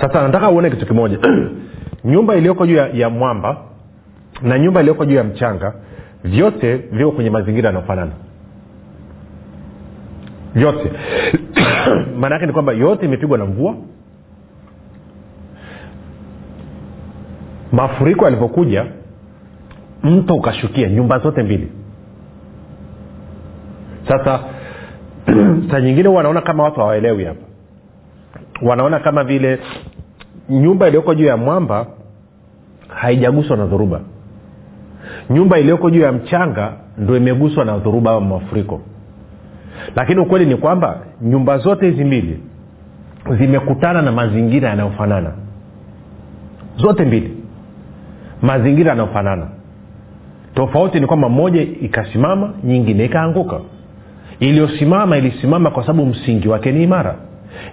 sasa 0.00 0.22
nataka 0.22 0.50
uone 0.50 0.70
kitu 0.70 0.86
kimoja. 0.86 1.18
Nyumba 2.04 2.36
iliyoko 2.36 2.66
juu 2.66 2.74
ya, 2.76 2.88
ya 2.88 3.10
mwamba 3.10 3.56
na 4.42 4.58
nyumba 4.58 4.80
iliyoko 4.80 5.04
juu 5.04 5.14
ya 5.16 5.24
mchanga 5.24 5.74
vyote 6.24 6.76
viko 6.76 7.10
kwenye 7.12 7.30
mazingira 7.30 7.66
yanayofanana. 7.66 8.12
Vyote. 10.54 10.92
Maana 12.20 12.34
yake 12.34 12.46
ni 12.46 12.52
kwamba 12.52 12.72
yote 12.72 13.06
imepigwa 13.06 13.38
na 13.38 13.44
mvua. 13.44 13.74
Mafuriko 17.72 18.24
yalivyokuja 18.24 18.86
mto 20.02 20.34
ukashukia 20.34 20.88
nyumba 20.88 21.18
zote 21.18 21.42
mbili. 21.42 21.72
Sasa 24.08 24.40
saa 25.70 25.80
nyingine 25.80 26.08
wanaona 26.08 26.40
kama 26.40 26.62
watu 26.62 26.80
hawaelewi 26.80 27.24
hapa. 27.24 27.46
Wanaona 28.62 29.00
kama 29.00 29.24
vile 29.24 29.58
nyumba 30.48 30.86
iliyoko 30.88 31.14
juu 31.14 31.24
ya 31.24 31.36
mwamba 31.36 31.86
haijaguswa 32.88 33.56
na 33.56 33.66
dhoruba. 33.66 34.00
Nyumba 35.30 35.58
iliyoko 35.58 35.90
juu 35.90 36.00
ya 36.00 36.12
mchanga 36.12 36.72
ndo 36.98 37.16
imeguswa 37.16 37.64
na 37.64 37.78
dhoruba 37.78 38.10
au 38.10 38.20
mafuriko. 38.20 38.80
Lakini 39.96 40.20
ukweli 40.20 40.46
ni 40.46 40.56
kwamba 40.56 40.98
nyumba 41.22 41.58
zote 41.58 41.90
hizi 41.90 42.04
mbili 42.04 42.40
zimekutana 43.38 44.02
na 44.02 44.12
mazingira 44.12 44.68
yanayofanana. 44.68 45.32
Zote 46.76 47.04
mbili. 47.04 47.36
Mazingira 48.42 48.90
yanayofanana. 48.90 49.46
Tofauti 50.54 51.00
ni 51.00 51.06
kwamba 51.06 51.28
moja 51.28 51.62
ikasimama 51.62 52.52
nyingine 52.64 53.04
ikaanguka 53.04 53.60
iliyosimama 54.48 55.16
ilisimama 55.18 55.70
kwa 55.70 55.86
sababu 55.86 56.06
msingi 56.06 56.48
wake 56.48 56.72
ni 56.72 56.82
imara. 56.82 57.16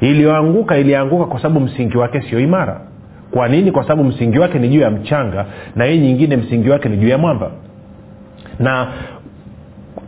Iliyoanguka 0.01 0.77
ilianguka 0.77 1.25
kwa 1.25 1.41
sababu 1.41 1.59
msingi 1.59 1.97
wake 1.97 2.21
sio 2.21 2.39
imara. 2.39 2.81
Kwa 3.31 3.47
nini? 3.47 3.71
Kwa 3.71 3.83
sababu 3.83 4.03
msingi 4.03 4.39
wake 4.39 4.59
ni 4.59 4.69
juu 4.69 4.79
ya 4.79 4.91
mchanga 4.91 5.45
na 5.75 5.85
hii 5.85 5.99
nyingine 5.99 6.37
msingi 6.37 6.69
wake 6.69 6.89
ni 6.89 6.97
juu 6.97 7.07
ya 7.07 7.17
mwamba. 7.17 7.51
Na 8.59 8.87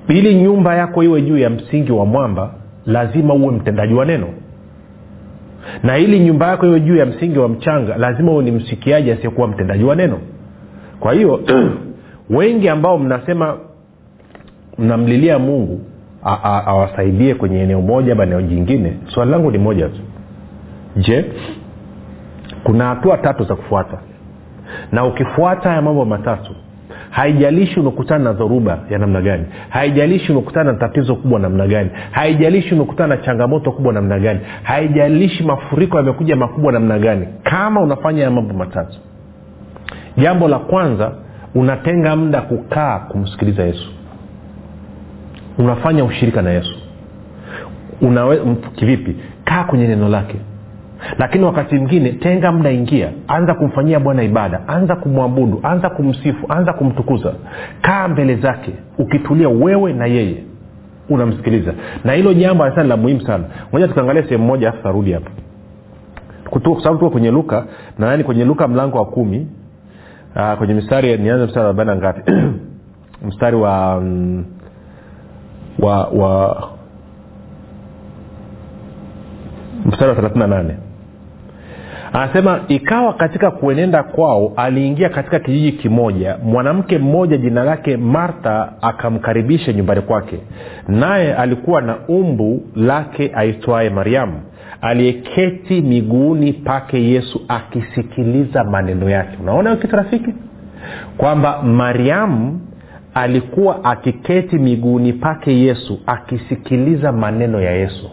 ili 0.08 0.36
nyumba 0.36 0.75
yako 0.75 1.03
iwe 1.03 1.22
juu 1.22 1.38
ya 1.38 1.50
msingi 1.50 1.91
wa 1.91 2.05
mwamba 2.05 2.53
lazima 2.86 3.34
uwe 3.34 3.51
mtendaji 3.51 3.93
wa 3.93 4.05
neno. 4.05 4.27
Na 5.84 5.98
ili 5.98 6.20
nyumba 6.20 6.48
yako 6.48 6.65
iwe 6.65 6.79
juu 6.79 6.96
ya 6.96 7.05
msingi 7.05 7.39
wa 7.39 7.50
mchanga 7.50 7.98
lazima 7.98 8.32
uwe 8.32 8.43
ni 8.43 8.51
msikiaji 8.51 9.12
asiyekuwa 9.12 9.48
mtendaji 9.48 9.84
wa 9.84 9.96
neno. 9.96 10.20
Kwa 11.00 11.13
hiyo 11.13 11.39
wengi 12.39 12.70
ambao 12.70 12.98
mnasema 12.98 13.58
mnamlilia 14.77 15.39
mungu 15.39 15.82
awasaidie 16.65 17.36
kwenye 17.36 17.60
eneo 17.62 17.82
moja 17.82 18.13
ama 18.13 18.24
eneo 18.24 18.42
jingine. 18.42 18.94
Swali 19.13 19.32
langu 19.32 19.51
ni 19.51 19.58
moja 19.58 19.89
tu. 19.89 20.01
Je 20.98 21.25
kuna 22.63 22.86
hatua 22.88 23.18
tatu 23.18 23.44
za 23.44 23.56
kufuata? 23.56 23.98
Na 24.92 25.06
ukifuata 25.06 25.70
haya 25.70 25.82
mambo 25.82 26.06
matatu 26.06 26.56
haijalishi 27.10 27.80
umekutana 27.80 28.24
na 28.24 28.34
dhoruba 28.34 28.80
ya 28.89 28.98
namna 29.00 29.22
gani 29.22 29.46
haijalishi 29.70 30.32
umekutana 30.32 30.72
na 30.72 30.77
tatizo 30.77 31.15
kubwa 31.15 31.39
namna 31.39 31.68
gani 31.68 31.89
haijalishi 32.12 32.75
umekutana 32.75 33.15
na 33.15 33.22
changamoto 33.22 33.72
kubwa 33.72 33.94
namna 33.94 34.20
gani 34.20 34.39
haijalishi 34.63 35.44
mafuriko 35.44 35.98
yamekuja 35.98 36.36
makubwa 36.36 36.72
namna 36.72 37.00
gani 37.00 37.27
kama 37.44 37.82
unafanya 37.82 38.18
haya 38.20 38.32
mambo 38.32 38.53
matatu 38.53 38.98
jambo 40.18 40.48
la 40.48 40.60
kwanza 40.60 41.12
unatenga 41.56 42.15
muda 42.15 42.42
kukaa 42.42 43.00
kumsikiliza 43.00 43.63
yesu 43.63 43.89
unafanya 45.57 46.03
ushirika 46.03 46.41
na 46.41 46.50
yesu. 46.50 46.75
Kivipi? 48.75 49.15
Kaa 49.45 49.63
kwenye 49.63 49.88
neno 49.88 50.10
lake. 50.10 50.36
Lakini 51.17 51.43
wakati 51.43 51.75
mwingine 51.75 52.12
tenga 52.12 52.51
mda 52.51 52.72
ingia. 52.72 53.10
Anza 53.27 53.53
kumfanyia 53.53 54.00
bwana 54.00 54.24
ibada. 54.24 54.67
Anza 54.67 54.95
kumwabudu. 54.95 55.60
Anza 55.63 55.89
kumsifu. 55.89 56.45
Anza 56.50 56.74
kumtukuza. 56.74 57.33
Kaa 57.81 58.07
mbele 58.07 58.36
zake. 58.36 58.72
Ukitulia 58.98 59.50
wewe 59.50 59.93
na 59.93 60.05
yeye 60.05 60.43
unamsikiliza. 61.10 61.74
Na 62.03 62.13
hilo 62.13 62.33
jambo 62.33 62.63
anasema 62.63 62.83
la 62.83 62.98
muhimu 62.98 63.22
sana. 63.22 63.43
Moja 63.72 63.88
tukaangalia 63.88 64.24
sehemu 64.24 64.43
moja 64.45 64.69
afu 64.69 64.83
tarudi 64.83 65.12
hapa. 65.12 65.29
Kwa 66.50 66.62
sababu 66.62 67.00
tuko 67.00 67.10
kwenye 67.10 67.31
luka 67.31 67.65
nadhani 68.00 68.24
kwenye 68.24 68.45
luka 68.45 68.67
mlango 68.67 68.98
wa 68.98 69.05
kumi. 69.05 69.48
Aa, 70.36 70.55
kwenye 70.55 70.74
mstari 70.74 71.17
nianze 71.17 71.45
mstari 71.45 71.60
wa 71.65 71.69
arobaini 71.69 72.01
ngapi? 72.01 72.31
Mstari 73.27 73.55
wa 73.55 74.01
mm, 74.01 74.45
wa 75.84 76.08
wa 76.08 76.70
mstari 79.86 80.10
wa 80.10 80.16
thelathini 80.16 80.40
na 80.40 80.48
nane. 80.48 80.78
Anasema 82.13 82.60
ikawa 82.68 83.13
katika 83.13 83.52
kuenenda 83.52 84.04
kwao 84.04 84.54
aliingia 84.56 85.10
katika 85.10 85.40
kijiji 85.40 85.72
kimoja 85.72 86.38
mwanamke 86.44 86.98
mmoja 86.98 87.38
jina 87.38 87.63
lake 87.63 87.98
martha 87.98 88.74
akamkaribisha 88.82 89.74
nyumbani 89.74 90.02
kwake. 90.02 90.40
Naye 90.88 91.36
alikuwa 91.36 91.82
na 91.82 91.96
umbu 92.08 92.62
lake 92.75 93.32
aitwaye 93.36 93.90
mariamu 93.90 94.42
aliyeketi 94.82 95.82
miguuni 95.82 96.54
pake 96.54 97.04
yesu 97.10 97.42
akisikiliza 97.48 98.63
maneno 98.63 99.10
yake. 99.10 99.38
Unaona 99.42 99.75
kitu 99.75 99.96
rafiki? 99.96 100.34
Kwamba 101.18 101.62
mariamu 101.62 102.62
alikuwa 103.13 103.84
akiketi 103.84 104.58
miguuni 104.58 105.13
pake 105.13 105.60
yesu 105.60 106.00
akisikiliza 106.05 107.12
maneno 107.12 107.62
ya 107.62 107.72
yesu. 107.72 108.10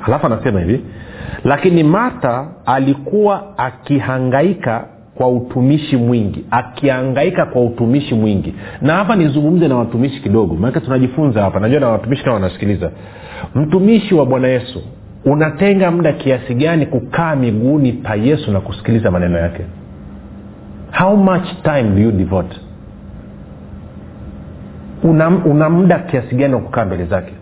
Halafu 0.00 0.26
anasema 0.26 0.60
hivi 0.60 0.80
lakini 1.44 1.82
martha 1.82 2.46
alikuwa 2.66 3.58
akihangaika 3.58 4.84
kwa 5.14 5.28
utumishi 5.28 5.96
mwingi 5.96 6.44
akihangaika 6.50 7.46
kwa 7.46 7.64
utumishi 7.64 8.14
mwingi. 8.14 8.54
Na 8.80 8.94
hapa 8.94 9.16
nizungumze 9.16 9.68
na 9.68 9.76
watumishi 9.76 10.20
kidogo 10.22 10.54
maanake 10.54 10.80
tunajifunza 10.80 11.42
hapa. 11.42 11.60
Najua 11.60 11.80
na 11.80 11.88
watumishi 11.88 12.24
kama 12.24 12.34
wanasikiliza. 12.34 12.90
Mtumishi 13.54 14.14
wa 14.14 14.26
bwana 14.26 14.48
yesu 14.48 14.82
unatenga 15.24 15.90
muda 15.90 16.12
kiasi 16.12 16.54
gani 16.54 16.86
kukaa 16.86 17.36
miguuni 17.36 17.92
pa 17.92 18.14
yesu 18.14 18.50
na 18.52 18.60
kusikiliza 18.60 19.10
maneno 19.10 19.38
yake? 19.38 19.62
How 20.98 21.16
much 21.16 21.48
time 21.62 21.82
do 21.82 22.00
you 22.02 22.12
devote 22.12 22.56
una, 25.02 25.28
una 25.28 25.70
muda 25.70 25.98
kiasi 25.98 26.34
gani 26.36 26.54
wa 26.54 26.60
kukaa 26.60 26.84
mbele 26.84 27.04
zake? 27.04 27.32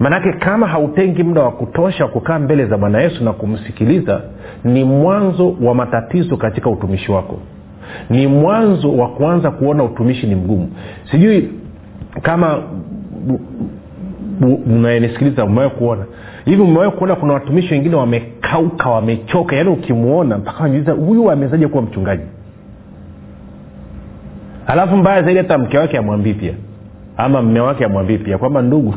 Maanake 0.00 0.32
kama 0.32 0.66
hautengi 0.66 1.22
muda 1.22 1.42
wa 1.42 1.50
kutosha 1.52 2.04
wa 2.04 2.10
kukaa 2.10 2.38
mbele 2.38 2.66
za 2.66 2.78
bwana 2.78 3.00
yesu 3.00 3.24
na 3.24 3.32
kumsikiliza 3.32 4.20
ni 4.64 4.84
mwanzo 4.84 5.56
wa 5.62 5.74
matatizo 5.74 6.36
katika 6.36 6.70
utumishi 6.70 7.12
wako. 7.12 7.38
Ni 8.10 8.26
mwanzo 8.26 8.96
wa 8.96 9.08
kuanza 9.08 9.50
kuona 9.50 9.84
utumishi 9.84 10.26
ni 10.26 10.34
mgumu. 10.34 10.70
Sijui 11.10 11.48
kama 12.22 12.62
mnayenisikiliza 14.66 15.44
umewahi 15.44 15.70
kuona? 15.70 16.04
Hivi 16.44 16.62
umewahi 16.62 16.90
kuona 16.90 17.16
kuna 17.16 17.32
watumishi 17.32 17.74
wengine 17.74 17.96
wamekauka 17.96 18.90
wamechoka 18.90 19.56
yaani 19.56 19.70
ukimwona 19.70 20.38
mpaka 20.38 20.62
wanajiuliza 20.62 20.92
huyu 20.92 21.30
amewezaje 21.30 21.68
kuwa 21.68 21.82
mchungaji 21.82 22.22
alafu 24.66 24.96
mbaya 24.96 25.22
zaidi 25.22 25.38
hata 25.38 25.58
mke 25.58 25.78
wake 25.78 25.98
amwambii 25.98 26.34
pia. 26.34 26.54
Ama 27.16 27.42
mme 27.42 27.60
wake 27.60 27.84
amwambii 27.84 28.18
pia 28.18 28.38
kwamba 28.38 28.62
ndugu 28.62 28.94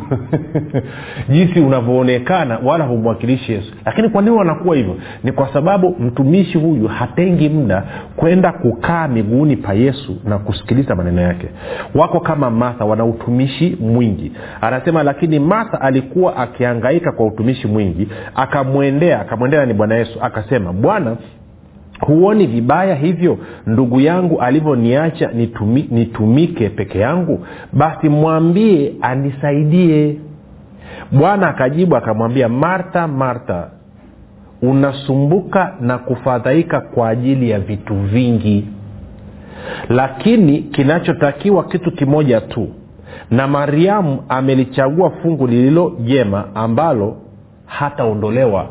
jinsi 1.29 1.59
unavyoonekana 1.59 2.59
wala 2.63 2.85
humwakilishi 2.85 3.51
yesu. 3.51 3.73
Lakini 3.85 4.09
kwa 4.09 4.21
nini 4.21 4.35
wanakuwa 4.35 4.75
hivyo? 4.75 4.95
Ni 5.23 5.31
kwa 5.31 5.53
sababu 5.53 5.95
mtumishi 5.99 6.57
huyu 6.57 6.87
hatengi 6.87 7.49
muda 7.49 7.83
kwenda 8.15 8.51
kukaa 8.51 9.07
miguuni 9.07 9.55
pa 9.55 9.73
yesu 9.73 10.17
na 10.25 10.37
kusikiliza 10.37 10.95
maneno 10.95 11.21
yake. 11.21 11.47
Wako 11.95 12.19
kama 12.19 12.49
martha 12.51 12.85
wana 12.85 13.05
utumishi 13.05 13.77
mwingi. 13.81 14.31
Anasema 14.61 15.03
lakini 15.03 15.39
martha 15.39 15.81
alikuwa 15.81 16.35
akiangaika 16.37 17.11
kwa 17.11 17.25
utumishi 17.25 17.67
mwingi 17.67 18.07
akamwendea 18.35 19.21
akamwendea 19.21 19.65
ni 19.65 19.73
bwana 19.73 19.95
yesu 19.95 20.19
akasema 20.21 20.73
bwana 20.73 21.15
huoni 21.99 22.47
vibaya 22.47 22.95
hivyo? 22.95 23.37
Ndugu 23.67 24.01
yangu 24.01 24.41
alivyoniacha 24.41 25.31
nitumi, 25.33 25.87
nitumike 25.91 26.69
peke 26.69 26.99
yangu? 26.99 27.45
Basi 27.73 28.09
mwambie 28.09 28.93
anisaidie. 29.01 30.17
Bwana 31.11 31.47
akajibu 31.49 31.95
akamwambia 31.95 32.49
martha 32.49 33.07
martha 33.07 33.69
unasumbuka 34.61 35.73
na 35.81 35.97
kufadhaika 35.97 36.81
kwa 36.81 37.09
ajili 37.09 37.49
ya 37.49 37.59
vitu 37.59 37.93
vingi. 37.95 38.67
Lakini 39.89 40.59
kinachotakiwa 40.59 41.63
kitu 41.63 41.91
kimoja 41.91 42.41
tu. 42.41 42.67
Na 43.31 43.47
mariamu 43.47 44.23
amelichagua 44.29 45.09
fungu 45.09 45.47
lililo 45.47 45.93
jema 45.99 46.45
ambalo 46.55 47.17
hataondolewa. 47.65 48.67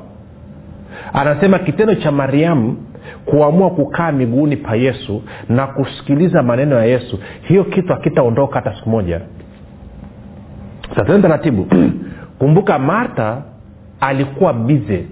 Anasema 1.12 1.58
kitendo 1.58 1.94
cha 1.94 2.12
mariamu 2.12 2.76
kuamua 3.24 3.70
kukaa 3.70 4.12
miguuni 4.12 4.56
pa 4.56 4.76
yesu 4.76 5.22
na 5.48 5.66
kusikiliza 5.66 6.42
maneno 6.42 6.76
ya 6.76 6.84
yesu 6.84 7.18
hiyo 7.42 7.64
kitu 7.64 7.92
akitaondoka 7.92 8.54
hata 8.54 8.76
siku 8.76 8.90
moja. 8.90 9.20
Sasa 10.96 11.18
taratibu. 11.18 11.66
Kumbuka 12.38 12.78
marta 12.78 13.42
alikuwa 14.00 14.52
bize 14.52 15.04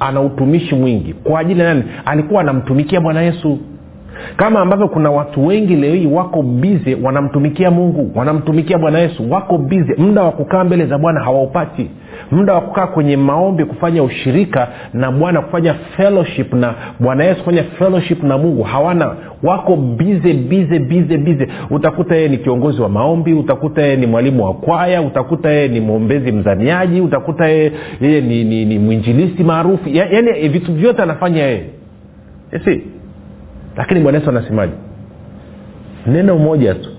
ana 0.00 0.20
utumishi 0.20 0.74
mwingi. 0.74 1.12
Kwa 1.14 1.40
ajili 1.40 1.60
ya 1.60 1.74
nani? 1.74 1.84
Alikuwa 2.04 2.40
anamtumikia 2.40 3.00
bwana 3.00 3.22
yesu 3.22 3.58
kama 4.36 4.60
ambavyo 4.60 4.88
kuna 4.88 5.10
watu 5.10 5.46
wengi 5.46 5.76
leo 5.76 5.94
hii 5.94 6.06
wako 6.06 6.42
bize 6.42 6.96
wanamtumikia 7.02 7.70
mungu 7.70 8.10
wanamtumikia 8.14 8.78
bwana 8.78 8.98
yesu 8.98 9.30
wako 9.30 9.58
bize 9.58 9.94
muda 9.98 10.22
wa 10.22 10.32
kukaa 10.32 10.64
mbele 10.64 10.86
za 10.86 10.98
bwana 10.98 11.20
hawaupati. 11.20 11.90
Muda 12.30 12.54
wa 12.54 12.60
kukaa 12.60 12.86
kwenye 12.86 13.16
maombi 13.16 13.64
kufanya 13.64 14.02
ushirika 14.02 14.68
na 14.92 15.10
bwana 15.12 15.40
kufanya 15.40 15.74
fellowship 15.74 16.52
na 16.54 16.74
bwana 17.00 17.24
yesu 17.24 17.38
kufanya 17.38 17.62
fellowship 17.62 18.22
na 18.22 18.38
mungu 18.38 18.62
hawana. 18.62 19.14
Wako 19.42 19.76
bize 19.76 20.32
bize 20.34 20.78
bize 20.78 21.16
bize 21.18 21.48
utakuta 21.70 22.16
yeye 22.16 22.28
ni 22.28 22.38
kiongozi 22.38 22.82
wa 22.82 22.88
maombi 22.88 23.32
utakuta 23.32 23.82
yeye 23.82 23.96
ni 23.96 24.06
mwalimu 24.06 24.44
wa 24.44 24.54
kwaya 24.54 25.02
utakuta 25.02 25.50
yeye 25.50 25.68
ni 25.68 25.80
mwombezi 25.80 26.32
mzaniaji 26.32 27.00
utakuta 27.00 27.46
yeye, 27.48 27.72
ni, 28.00 28.44
ni, 28.44 28.64
ni 28.64 28.78
mwinjilisi 28.78 29.44
maarufu. 29.44 29.88
Ya, 29.88 30.06
yaani 30.06 30.48
vitu 30.48 30.72
vyote 30.72 31.02
anafanya 31.02 31.42
yeye 31.42 31.64
lakini 33.76 34.00
bwana 34.00 34.18
yesu 34.18 34.30
anasemaje? 34.30 34.72
Neno 36.06 36.38
moja 36.38 36.74
tu. 36.74 36.90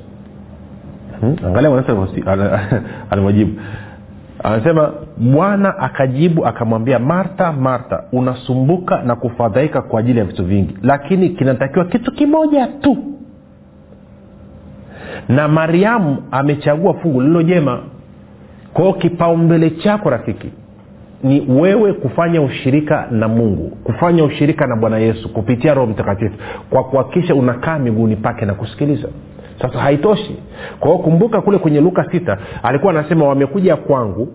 Hmm? 1.20 1.36
angalia 1.46 1.70
bwana 1.70 1.88
yesu 1.88 2.30
alimwajibu 3.10 3.62
anasema 4.44 4.92
bwana 5.18 5.78
akajibu 5.78 6.46
akamwambia 6.46 7.00
marta 7.00 7.52
marta 7.52 8.04
unasumbuka 8.12 9.02
na 9.02 9.16
kufadhaika 9.16 9.82
kwa 9.82 10.00
ajili 10.00 10.20
ya 10.20 10.26
vitu 10.26 10.46
vingi 10.46 10.78
lakini 10.84 11.30
kinatakiwa 11.30 11.86
kitu 11.86 12.12
kimoja 12.12 12.68
tu 12.68 12.98
na 15.30 15.48
mariamu 15.48 16.18
amechagua 16.32 16.94
fungu 16.94 17.22
lililo 17.22 17.44
jema. 17.44 17.80
Kwao 18.74 18.94
kipaumbele 18.94 19.70
chako 19.70 20.10
rafiki 20.10 20.52
ni 21.24 21.48
wewe 21.50 21.94
kufanya 21.94 22.42
ushirika 22.42 23.08
na 23.12 23.28
mungu 23.28 23.70
kufanya 23.84 24.24
ushirika 24.24 24.68
na 24.68 24.76
bwana 24.76 24.98
yesu 24.98 25.34
kupitia 25.34 25.74
roho 25.74 25.88
mtakatifu 25.88 26.36
kwa 26.70 26.84
kuhakikisha 26.84 27.36
unakaa 27.36 27.80
miguuni 27.80 28.16
pake 28.16 28.46
na 28.46 28.54
kusikiliza. 28.54 29.08
Sasa 29.62 29.80
haitoshi. 29.80 30.40
Kwa 30.80 30.92
hiyo 30.92 31.04
kumbuka 31.04 31.42
kule 31.42 31.58
kwenye 31.58 31.82
luka 31.82 32.12
sita 32.12 32.38
alikuwa 32.64 32.94
anasema 32.94 33.26
wamekuja 33.28 33.76
kwangu 33.76 34.28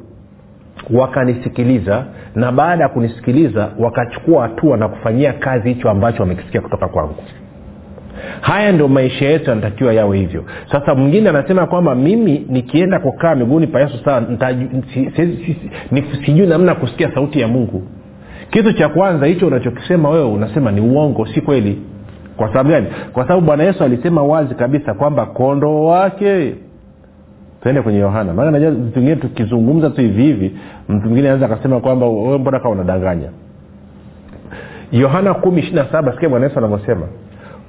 wakanisikiliza 0.90 2.04
na 2.34 2.52
baada 2.52 2.82
ya 2.82 2.88
kunisikiliza 2.88 3.68
wakachukua 3.78 4.42
hatua 4.42 4.76
na 4.76 4.88
kufanyia 4.88 5.32
kazi 5.32 5.68
hicho 5.68 5.90
ambacho 5.90 6.22
wamekisikia 6.22 6.60
kutoka 6.60 6.88
kwangu 6.88 7.14
haya 8.40 8.72
ndio 8.72 8.88
maisha 8.88 9.24
yetu 9.28 9.50
yanatakiwa 9.50 9.92
yawe 9.92 10.18
hivyo. 10.18 10.44
Sasa 10.72 10.94
mwingine 10.94 11.28
anasema 11.28 11.66
kwamba 11.66 11.94
mimi 11.94 12.46
nikienda 12.48 12.98
kukaa 13.00 13.34
miguuni 13.34 13.66
pa 13.66 13.80
yesu 13.80 13.98
si, 14.94 15.12
sijui 16.26 16.46
namna 16.46 16.74
kusikia 16.74 17.14
sauti 17.14 17.40
ya 17.40 17.48
mungu. 17.48 17.82
Kitu 18.50 18.72
cha 18.72 18.88
kwanza 18.88 19.26
hicho 19.26 19.46
unachokisema 19.46 20.10
wewe 20.10 20.24
unasema 20.24 20.70
ni 20.72 20.80
uongo 20.80 21.26
si 21.26 21.40
kweli. 21.40 21.78
Kwa 22.36 22.48
sababu 22.48 22.70
gani? 22.70 22.86
Kwa 23.12 23.22
sababu 23.22 23.46
bwana 23.46 23.64
yesu 23.64 23.84
alisema 23.84 24.22
wazi 24.22 24.54
kabisa 24.54 24.94
kwamba 24.94 25.26
kondoo 25.26 25.84
wake. 25.84 26.54
Tuende 27.62 27.82
kwenye 27.82 27.98
yohana. 27.98 28.34
Maana 28.34 28.50
najua 28.50 28.70
vitu 28.70 29.00
vingine 29.00 29.16
tukizungumza 29.16 29.90
tu 29.90 30.00
hivi 30.00 30.22
hivi 30.22 30.56
mtu 30.88 31.04
mwingine 31.06 31.28
anaweza 31.28 31.46
akasema 31.46 31.80
kwamba 31.80 32.06
mbona 32.38 32.60
kawa 32.60 32.74
unadanganya? 32.74 33.28
Yohana 34.92 35.34
kumi 35.34 35.60
ishiri 35.60 35.76
na 35.76 35.86
saba 35.92 36.12
sikia 36.12 36.28
bwana 36.28 36.46
yesu 36.46 36.58
anavyosema 36.58 37.06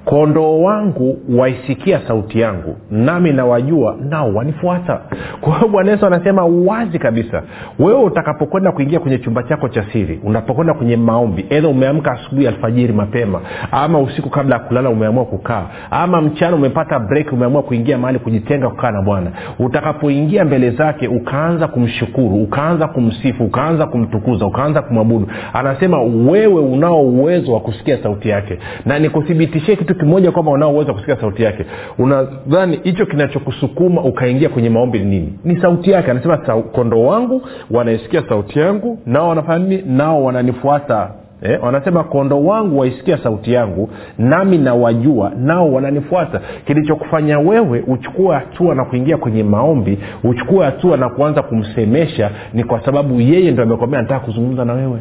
kondoo 0.04 0.60
wangu 0.62 1.18
waisikia 1.36 2.00
sauti 2.08 2.40
yangu 2.40 2.76
nami 2.90 3.32
nawajua 3.32 3.96
nao 4.08 4.34
wanifuata. 4.34 5.00
Kwa 5.40 5.54
hiyo 5.54 5.68
bwana 5.68 5.90
yesu 5.90 6.06
anasema 6.06 6.44
wazi 6.44 6.98
kabisa 6.98 7.42
wewe 7.78 8.02
utakapokwenda 8.02 8.72
kuingia 8.72 9.00
kwenye 9.00 9.18
chumba 9.18 9.42
chako 9.42 9.68
cha 9.68 9.84
siri 9.92 10.20
unapokwenda 10.24 10.74
kwenye 10.74 10.96
maombi 10.96 11.46
edha 11.50 11.68
umeamka 11.68 12.12
asubuhi 12.12 12.46
alfajiri 12.48 12.92
mapema 12.92 13.40
ama 13.70 13.98
usiku 14.00 14.30
kabla 14.30 14.54
ya 14.56 14.60
kulala 14.62 14.90
umeamua 14.90 15.24
kukaa 15.24 15.66
ama 15.90 16.20
mchana 16.20 16.56
umepata 16.56 16.98
break 16.98 17.32
umeamua 17.32 17.62
kuingia 17.62 17.98
mahali 17.98 18.18
kujitenga 18.18 18.68
kukaa 18.70 18.90
na 18.90 19.02
bwana 19.02 19.30
utakapoingia 19.58 20.44
mbele 20.44 20.70
zake 20.70 21.08
ukaanza 21.08 21.68
kumshukuru 21.68 22.42
ukaanza 22.42 22.88
kumsifu 22.88 23.44
ukaanza 23.44 23.86
kumtukuza 23.86 24.46
ukaanza 24.46 24.82
kumwabudu 24.82 25.28
anasema 25.52 26.02
wewe 26.02 26.60
unao 26.60 27.02
uwezo 27.02 27.52
wa 27.52 27.60
kusikia 27.60 28.02
sauti 28.02 28.28
yake. 28.28 28.58
Na 28.86 28.98
nikuthibitishie 28.98 29.76
kitu 29.76 29.93
kimoja 29.94 30.30
kwamba 30.32 30.52
unaoweza 30.52 30.92
kusikia 30.92 31.16
sauti 31.16 31.42
yake. 31.42 31.64
Unadhani 31.98 32.80
hicho 32.82 33.06
kinachokusukuma 33.06 34.00
ukaingia 34.02 34.48
kwenye 34.48 34.70
maombi 34.70 34.98
ni 34.98 35.04
nini? 35.04 35.38
Ni 35.44 35.60
sauti 35.60 35.90
yake. 35.90 36.10
Anasema 36.10 36.36
kondoo 36.62 37.04
wangu 37.04 37.42
wanaisikia 37.70 38.22
sauti 38.28 38.58
yangu 38.58 38.98
nao 39.06 39.28
wanafanya 39.28 39.66
nini? 39.66 39.82
Nao 39.86 40.24
wananifuata. 40.24 41.10
Eh, 41.42 41.58
wanasema 41.64 42.04
kondo 42.04 42.44
wangu 42.44 42.78
waisikia 42.78 43.18
sauti 43.18 43.52
yangu 43.52 43.88
nami 44.18 44.58
nawajua 44.58 45.32
nao 45.38 45.72
wananifuata. 45.72 46.40
Kilichokufanya 46.66 47.38
wewe 47.38 47.84
uchukue 47.86 48.34
hatua 48.34 48.74
na 48.74 48.84
kuingia 48.84 49.16
kwenye 49.16 49.42
maombi 49.42 49.98
uchukue 50.24 50.64
hatua 50.64 50.96
na 50.96 51.08
kuanza 51.08 51.42
kumsemesha 51.42 52.30
ni 52.52 52.64
kwa 52.64 52.84
sababu 52.84 53.20
yeye 53.20 53.50
ndo 53.50 53.62
amekwambia 53.62 54.02
nataka 54.02 54.20
kuzungumza 54.20 54.64
na 54.64 54.72
wewe 54.72 54.98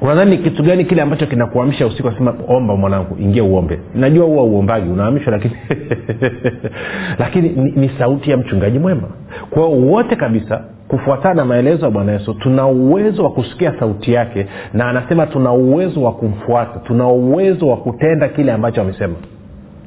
unadhani 0.00 0.30
ni 0.30 0.38
kitu 0.38 0.62
gani 0.62 0.84
kile 0.84 1.02
ambacho 1.02 1.26
kinakuamsha 1.26 1.86
usiku 1.86 2.08
asema 2.08 2.34
omba 2.48 2.76
mwanangu 2.76 3.16
ingia 3.20 3.44
uombe. 3.44 3.80
Najua 3.94 4.26
huwa 4.26 4.44
uombagi 4.44 4.90
unaamishwa 4.90 5.32
lakini 5.32 5.54
lakini 7.18 7.48
ni, 7.48 7.70
ni 7.70 7.90
sauti 7.98 8.30
ya 8.30 8.36
mchungaji 8.36 8.78
mwema. 8.78 9.08
Kwa 9.50 9.62
hiyo 9.66 9.78
wote 9.80 10.16
kabisa 10.16 10.64
kufuatana 10.88 11.34
na 11.34 11.44
maelezo 11.44 11.84
ya 11.84 11.90
bwana 11.90 12.12
yesu 12.12 12.34
tuna 12.34 12.66
uwezo 12.66 13.24
wa 13.24 13.30
kusikia 13.30 13.74
sauti 13.78 14.12
yake 14.12 14.46
na 14.72 14.88
anasema 14.88 15.26
tuna 15.26 15.52
uwezo 15.52 16.02
wa 16.02 16.12
kumfuata 16.12 16.78
tuna 16.78 17.08
uwezo 17.08 17.68
wa 17.68 17.76
kutenda 17.76 18.28
kile 18.28 18.52
ambacho 18.52 18.80
amesema. 18.82 19.14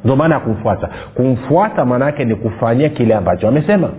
Ndio 0.03 0.15
maana 0.15 0.35
ya 0.35 0.41
kumfuata. 0.41 0.89
Kumfuata 1.15 1.85
maana 1.85 2.05
yake 2.05 2.25
ni 2.25 2.35
kufanyia 2.35 2.89
kile 2.89 3.15
ambacho 3.15 3.47
amesema 3.47 3.89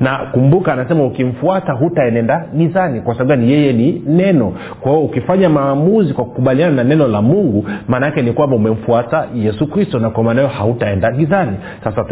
na 0.00 0.16
kumbuka 0.18 0.72
anasema 0.72 1.04
ukimfuata 1.04 1.72
hutaenenda 1.72 2.46
gizani. 2.56 3.00
Kwa 3.00 3.14
sababu 3.14 3.28
gani? 3.28 3.52
Yeye 3.52 3.72
ni 3.72 4.02
neno. 4.06 4.54
Kwa 4.80 4.92
hiyo 4.92 5.04
ukifanya 5.04 5.48
maamuzi 5.48 6.14
kwa 6.14 6.24
kukubaliana 6.24 6.76
na 6.76 6.84
neno 6.84 7.08
la 7.08 7.22
mungu 7.22 7.66
maana 7.88 8.06
yake 8.06 8.22
ni 8.22 8.32
kwamba 8.32 8.56
umemfuata 8.56 9.26
yesu 9.34 9.66
kristo 9.66 9.98
na 9.98 10.10
kwa 10.10 10.24
maana 10.24 10.40
hiyo 10.40 10.52
hautaenda 10.54 11.12
gizani. 11.12 11.56
Sasa 11.84 12.04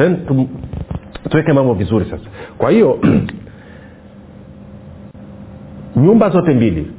tuweke 1.31 1.53
mambo 1.53 1.75
vizuri 1.75 2.05
sasa. 2.05 2.25
Kwa 2.59 2.71
hiyo 2.71 2.99
nyumba 5.97 6.31
zote 6.31 6.55
mbili. 6.55 6.91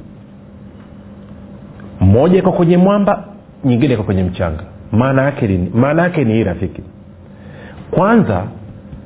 Moja 1.99 2.39
iko 2.39 2.51
kwenye 2.51 2.77
mwamba 2.77 3.23
nyingine 3.65 3.93
iko 3.93 4.03
kwenye 4.03 4.23
mchanga. 4.23 4.63
Maana 4.91 5.21
yake 5.21 5.47
nini 5.47 5.71
maana 5.73 6.01
yake 6.01 6.23
ni 6.23 6.33
hii 6.33 6.43
rafiki. 6.43 6.81
Kwanza 7.91 8.43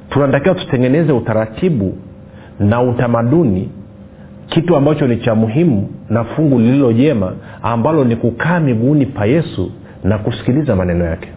tunatakiwa 0.09 0.55
tutengeneze 0.55 1.11
utaratibu 1.13 1.97
na 2.59 2.81
utamaduni 2.81 3.69
kitu 4.47 4.75
ambacho 4.75 5.07
ni 5.07 5.17
cha 5.17 5.35
muhimu 5.35 5.89
na 6.09 6.23
fungu 6.23 6.59
lililo 6.59 6.93
jema 6.93 7.33
ambalo 7.63 8.03
ni 8.03 8.15
kukaa 8.15 8.59
miguuni 8.59 9.05
pa 9.05 9.25
yesu 9.25 9.71
na 10.03 10.17
kusikiliza 10.17 10.75
maneno 10.75 11.05
yake. 11.05 11.29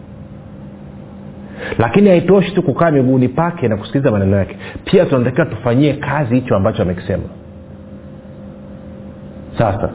Lakini 1.79 2.09
haitoshi 2.09 2.51
tu 2.53 2.63
kukaa 2.63 2.91
miguuni 2.91 3.27
pake 3.27 3.67
na 3.67 3.77
kusikiliza 3.77 4.11
maneno 4.11 4.37
yake. 4.37 4.57
Pia 4.85 5.05
tunatakiwa 5.05 5.45
tufanyie 5.45 5.93
kazi 5.93 6.35
hicho 6.35 6.55
ambacho 6.55 6.81
amekisema. 6.81 7.23
Sasa 9.57 9.89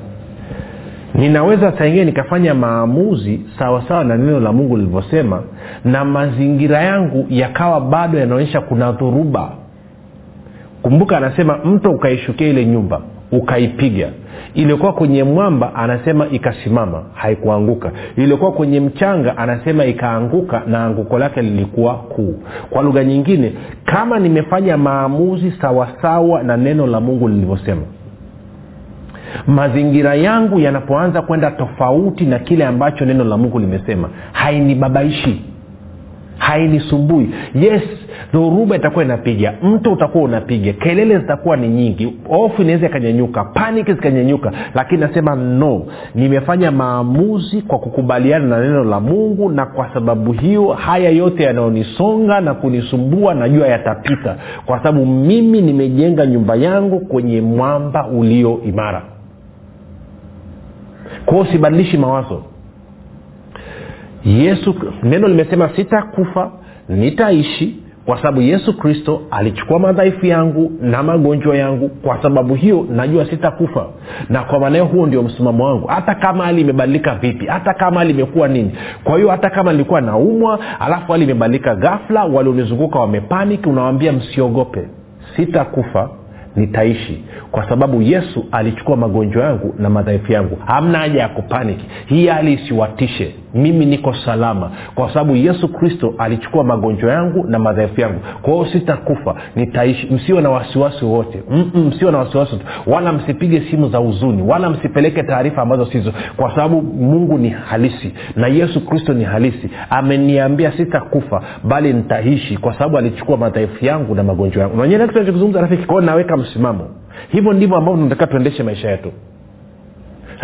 ninaweza 1.14 1.72
saingine 1.78 2.04
nikafanya 2.04 2.54
maamuzi 2.54 3.40
sawasawa 3.58 4.04
na 4.04 4.16
neno 4.16 4.40
la 4.40 4.52
mungu 4.52 4.76
lilivyosema 4.76 5.42
na 5.85 6.05
mazingira 6.05 6.83
yangu 6.83 7.27
yakawa 7.31 7.81
bado 7.81 8.18
yanaonyesha 8.18 8.61
kuna 8.61 8.92
dhuruba 8.92 9.51
kumbuka 10.83 11.16
anasema 11.16 11.57
mto 11.64 11.90
ukaishukia 11.90 12.49
ile 12.49 12.66
nyumba 12.66 13.01
ukaipiga. 13.33 14.09
Iliokuwa 14.55 14.92
kwenye 14.92 15.25
mwamba 15.25 15.75
anasema 15.75 16.27
ikasimama 16.29 17.03
haikuanguka. 17.14 17.90
Iliokuwa 18.16 18.53
kwenye 18.53 18.81
mchanga 18.81 19.37
anasema 19.37 19.85
ikaanguka 19.85 20.62
na 20.66 20.85
anguko 20.85 21.18
lake 21.18 21.42
lilikuwa 21.42 21.94
kuu. 21.94 22.35
Kwa 22.70 22.83
lugha 22.83 23.05
nyingine 23.05 23.53
kama 23.85 24.18
nimefanya 24.18 24.77
maamuzi 24.77 25.53
sawasawa 25.61 26.42
na 26.42 26.57
neno 26.57 26.87
la 26.87 27.01
mungu 27.01 27.29
lilivyosema 27.29 27.83
mazingira 29.47 30.14
yangu 30.14 30.61
yanapoanza 30.61 31.23
kwenda 31.23 31.51
tofauti 31.51 32.25
na 32.25 32.38
kile 32.38 32.64
ambacho 32.66 33.05
neno 33.05 33.25
la 33.25 33.37
mungu 33.37 33.59
limesema 33.59 34.09
hainibabaishi 34.33 35.42
hainisumbui. 36.38 37.31
Yes 37.55 37.83
dhoruba 38.33 38.77
itakuwa 38.77 39.05
inapiga 39.05 39.55
mto 39.62 39.92
utakuwa 39.92 40.25
unapiga 40.25 40.73
kelele 40.73 41.18
zitakuwa 41.18 41.57
ni 41.57 41.68
nyingi 41.68 42.12
ofu 42.31 42.62
inaweza 42.62 42.87
ikanyanyuka 42.87 43.44
paniki 43.44 43.92
zikanyanyuka 43.92 44.53
lakini 44.75 45.01
nasema 45.01 45.35
no. 45.35 45.83
Nimefanya 46.14 46.70
maamuzi 46.70 47.62
kwa 47.62 47.79
kukubaliana 47.79 48.47
na 48.47 48.61
neno 48.61 48.85
la 48.85 49.01
mungu 49.01 49.49
na 49.49 49.66
kwa 49.66 49.88
sababu 49.94 50.33
hiyo 50.33 50.68
haya 50.68 51.11
yote 51.11 51.42
yanayonisonga 51.42 52.40
na 52.40 52.55
kunisumbua 52.55 53.35
najua 53.35 53.68
yatapita 53.68 54.37
kwa 54.66 54.79
sababu 54.79 55.07
mimi 55.07 55.61
nimejenga 55.62 56.27
nyumba 56.27 56.55
yangu 56.55 57.01
kwenye 57.01 57.40
mwamba 57.40 58.07
ulio 58.09 58.61
imara. 58.68 59.03
Kwao 61.27 61.47
sibadilishi 61.47 61.99
mawazo 61.99 62.42
yesu 64.24 64.74
neno 65.02 65.28
limesema 65.28 65.68
sitakufa 65.76 66.50
nitaishi 66.88 67.76
kwa 68.06 68.16
sababu 68.16 68.40
yesu 68.40 68.78
kristo 68.78 69.22
alichukua 69.30 69.78
madhaifu 69.78 70.26
yangu 70.26 70.72
na 70.80 71.02
magonjwa 71.02 71.56
yangu. 71.56 71.88
Kwa 71.88 72.22
sababu 72.22 72.54
hiyo 72.54 72.87
najua 72.90 73.26
sitakufa. 73.26 73.87
Na 74.30 74.42
kwa 74.42 74.58
maanao 74.60 74.87
huo 74.87 75.06
ndio 75.06 75.22
msimamo 75.22 75.64
wangu. 75.64 75.87
Hata 75.87 76.14
kama 76.14 76.44
hali 76.44 76.60
imebadilika 76.60 77.14
vipi 77.14 77.46
hata 77.46 77.74
kama 77.74 77.98
hali 78.00 78.10
imekuwa 78.10 78.48
nini. 78.48 78.72
Kwa 79.04 79.16
hiyo 79.16 79.30
hata 79.30 79.50
kama 79.50 79.72
nilikuwa 79.72 80.00
naumwa 80.00 80.58
alafu 80.80 81.12
hali 81.12 81.24
imebadilika 81.24 81.74
ghafla 81.74 82.24
walionizunguka 82.24 82.98
wamepaniki 82.98 83.68
unawambia 83.68 84.12
msiogope. 84.12 84.88
Sitakufa 85.37 86.10
nitaishi 86.56 87.24
kwa 87.50 87.68
sababu 87.68 88.02
yesu 88.02 88.44
alichukua 88.52 88.96
magonjwa 88.96 89.44
yangu 89.44 89.74
na 89.78 89.90
madhaifu 89.90 90.32
yangu. 90.32 90.58
Hamna 90.66 90.98
haja 90.98 91.20
ya 91.20 91.28
kupaniki 91.28 91.84
hii 92.06 92.26
hali 92.26 92.52
isiwatishe 92.52 93.34
mimi 93.54 93.86
niko 93.86 94.14
salama. 94.14 94.70
Kwa 94.94 95.08
sababu 95.08 95.36
yesu 95.36 95.68
kristo 95.68 96.14
alichukua 96.18 96.64
magonjwa 96.64 97.12
yangu 97.12 97.44
na 97.48 97.58
madhaifu 97.58 98.00
yangu. 98.00 98.20
Kwa 98.42 98.52
hiyo 98.54 98.66
sitakufa. 98.72 99.34
Nitaishi. 99.56 100.06
Msiwe 100.10 100.40
na 100.40 100.50
wasiwasi 100.50 101.04
wote 101.04 101.42
msiwe 101.74 102.12
na 102.12 102.18
wasiwasi 102.18 102.58
wala 102.86 103.12
msipige 103.12 103.62
simu 103.70 103.88
za 103.88 103.98
huzuni. 103.98 104.42
Wala 104.42 104.70
msipeleke 104.70 105.22
taarifa 105.22 105.62
ambazo 105.62 105.86
sizo. 105.86 106.12
Kwa 106.36 106.50
sababu 106.54 106.82
mungu 106.82 107.38
ni 107.38 107.48
halisi. 107.50 108.14
Na 108.36 108.46
yesu 108.46 108.86
kristo 108.86 109.12
ni 109.14 109.24
halisi. 109.24 109.70
Ameniambia 109.90 110.72
sitakufa 110.72 111.42
bali 111.64 111.92
nitaishi. 111.92 112.56
Kwa 112.56 112.72
sababu 112.72 112.98
alichukua 112.98 113.36
madhaifu 113.36 113.84
yangu 113.84 114.14
na 114.14 114.22
magonjwa 114.22 114.62
yangu. 114.62 114.76
Nanyewe 114.76 115.08
kitu 115.08 115.52
rafiki? 115.52 115.82
Kwao 115.86 116.00
naweka 116.00 116.36
msimamo. 116.36 116.86
Hivyo 117.28 117.52
ndivyo 117.52 117.76
ambavyo 117.76 117.96
tunataka 118.02 118.26
tuendeshe 118.26 118.62
maisha 118.62 118.90
yetu 118.90 119.12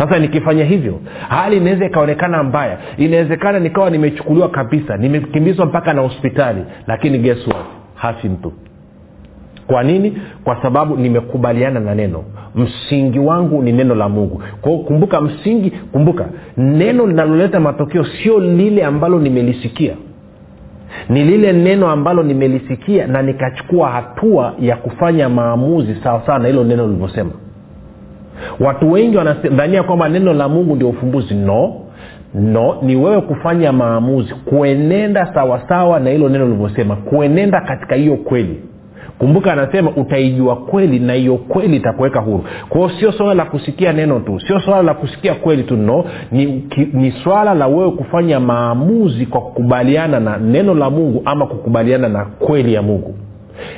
sasa 0.01 0.19
nikifanya 0.19 0.63
hivyo 0.65 0.99
hali 1.29 1.57
inaweza 1.57 1.85
ikaonekana 1.85 2.43
mbaya. 2.43 2.77
Inawezekana 2.97 3.59
nikawa 3.59 3.89
nimechukuliwa 3.89 4.49
kabisa 4.49 4.97
nimekimbizwa 4.97 5.65
mpaka 5.65 5.93
na 5.93 6.01
hospitali. 6.01 6.63
Lakini 6.87 7.17
guess 7.19 7.37
hafi 7.95 8.29
mtu. 8.29 8.53
Kwa 9.67 9.83
nini? 9.83 10.17
Kwa 10.43 10.61
sababu 10.61 10.95
nimekubaliana 10.97 11.79
na 11.79 11.95
neno. 11.95 12.23
Msingi 12.55 13.19
wangu 13.19 13.63
ni 13.63 13.71
neno 13.71 13.95
la 13.95 14.09
mungu. 14.09 14.43
Kwao 14.61 14.77
kumbuka 14.77 15.21
msingi 15.21 15.69
kumbuka 15.71 16.25
neno 16.57 17.07
linaloleta 17.07 17.59
matokeo 17.59 18.05
sio 18.05 18.39
lile 18.39 18.83
ambalo 18.85 19.19
nimelisikia. 19.19 19.93
Ni 21.09 21.23
lile 21.23 21.53
neno 21.53 21.89
ambalo 21.89 22.23
nimelisikia 22.23 23.07
na 23.07 23.21
nikachukua 23.21 23.89
hatua 23.89 24.53
ya 24.59 24.75
kufanya 24.75 25.29
maamuzi 25.29 25.95
sawasawa 26.03 26.39
na 26.39 26.47
hilo 26.47 26.63
neno 26.63 26.87
lilivyosema 26.87 27.31
watu 28.59 28.91
wengi 28.91 29.17
wanadhania 29.17 29.83
kwamba 29.83 30.09
neno 30.09 30.33
la 30.33 30.49
mungu 30.49 30.75
ndio 30.75 30.89
ufumbuzi. 30.89 31.33
No. 31.33 31.73
No 32.33 32.77
ni 32.81 32.95
wewe 32.95 33.21
kufanya 33.21 33.71
maamuzi 33.71 34.33
kuenenda 34.33 35.33
sawasawa 35.33 35.99
na 35.99 36.09
hilo 36.09 36.29
neno 36.29 36.45
ulivyosema 36.45 36.95
kuenenda 36.95 37.61
katika 37.61 37.95
hiyo 37.95 38.15
kweli. 38.15 38.59
Kumbuka 39.17 39.53
anasema 39.53 39.91
utaijua 39.95 40.55
kweli 40.55 40.99
na 40.99 41.13
hiyo 41.13 41.35
kweli 41.37 41.77
itakuweka 41.77 42.19
huru. 42.19 42.43
Kwao 42.69 42.89
sio 42.89 43.11
swala 43.11 43.33
la 43.33 43.45
kusikia 43.45 43.93
neno 43.93 44.19
tu 44.19 44.39
sio 44.39 44.59
swala 44.59 44.83
la 44.83 44.93
kusikia 44.93 45.33
kweli 45.35 45.63
tu 45.63 45.77
no. 45.77 46.05
Ni, 46.31 46.45
ki, 46.61 46.87
ni 46.93 47.11
swala 47.11 47.53
la 47.53 47.67
wewe 47.67 47.91
kufanya 47.91 48.39
maamuzi 48.39 49.25
kwa 49.25 49.41
kukubaliana 49.41 50.19
na 50.19 50.37
neno 50.37 50.73
la 50.73 50.89
mungu 50.89 51.21
ama 51.25 51.45
kukubaliana 51.47 52.09
na 52.09 52.25
kweli 52.25 52.73
ya 52.73 52.81
mungu. 52.81 53.15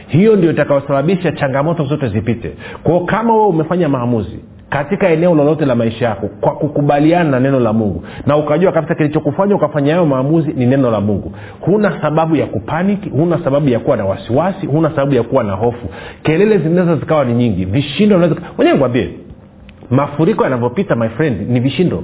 Hiyo 0.08 0.36
ndio 0.36 0.52
itakayosababisha 0.52 1.32
changamoto 1.32 1.84
zote 1.86 2.08
zipite. 2.08 2.52
Kwao 2.84 3.00
kama 3.00 3.34
wewe 3.34 3.48
umefanya 3.48 3.90
maamuzi 3.90 4.40
katika 4.74 5.10
eneo 5.10 5.36
lolote 5.36 5.66
la 5.66 5.76
maisha 5.76 6.06
yako 6.06 6.30
kwa 6.42 6.52
kukubaliana 6.56 7.30
na 7.30 7.40
neno 7.40 7.60
la 7.60 7.74
mungu. 7.74 8.04
Na 8.26 8.38
ukajua 8.38 8.72
kabisa 8.72 8.96
kilichokufanya 8.96 9.56
ukafanya 9.56 9.92
hayo 9.94 10.06
maamuzi 10.06 10.54
ni 10.54 10.66
neno 10.66 10.92
la 10.92 11.02
mungu. 11.02 11.32
Huna 11.62 12.02
sababu 12.02 12.36
ya 12.36 12.46
kupaniki 12.46 13.10
huna 13.10 13.40
sababu 13.44 13.70
ya 13.70 13.80
kuwa 13.80 13.98
na 13.98 14.06
wasiwasi 14.06 14.66
huna 14.66 14.90
sababu 14.90 15.14
ya 15.14 15.24
kuwa 15.24 15.44
na 15.44 15.54
hofu. 15.54 15.88
Kelele 16.24 16.58
zinaweza 16.58 16.96
zikawa 16.96 17.26
ni 17.26 17.34
nyingi 17.34 17.66
vishindo 17.66 18.16
wenyewe 18.58 18.78
kwambie 18.78 19.10
mafuriko 19.90 20.44
yanavyopita 20.44 20.96
my 20.96 21.10
friend 21.10 21.50
ni 21.50 21.60
vishindo 21.60 22.04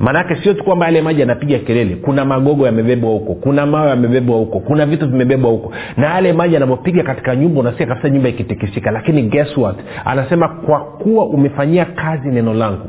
maanake 0.00 0.36
sio 0.36 0.54
tu 0.54 0.64
kwamba 0.64 0.86
yale 0.86 1.02
maji 1.02 1.20
yanapiga 1.20 1.58
kelele. 1.58 1.96
Kuna 1.96 2.24
magogo 2.24 2.66
yamebebwa 2.66 3.10
huko 3.10 3.34
kuna 3.34 3.66
mawe 3.66 3.90
yamebebwa 3.90 4.36
huko 4.36 4.60
kuna 4.60 4.86
vitu 4.86 5.08
vimebebwa 5.08 5.50
huko. 5.50 5.72
Na 5.96 6.06
yale 6.14 6.32
maji 6.32 6.54
yanapopiga 6.54 7.02
katika 7.02 7.36
nyumba 7.36 7.60
unasikia 7.60 7.86
kabisa 7.86 8.08
nyumba 8.08 8.28
ikitikisika. 8.28 8.90
Lakini 8.90 9.22
guess 9.22 9.56
what? 9.56 9.76
Anasema 10.04 10.48
kwa 10.48 10.80
kuwa 10.80 11.26
umefanyia 11.26 11.84
kazi 11.84 12.28
neno 12.28 12.54
langu 12.54 12.88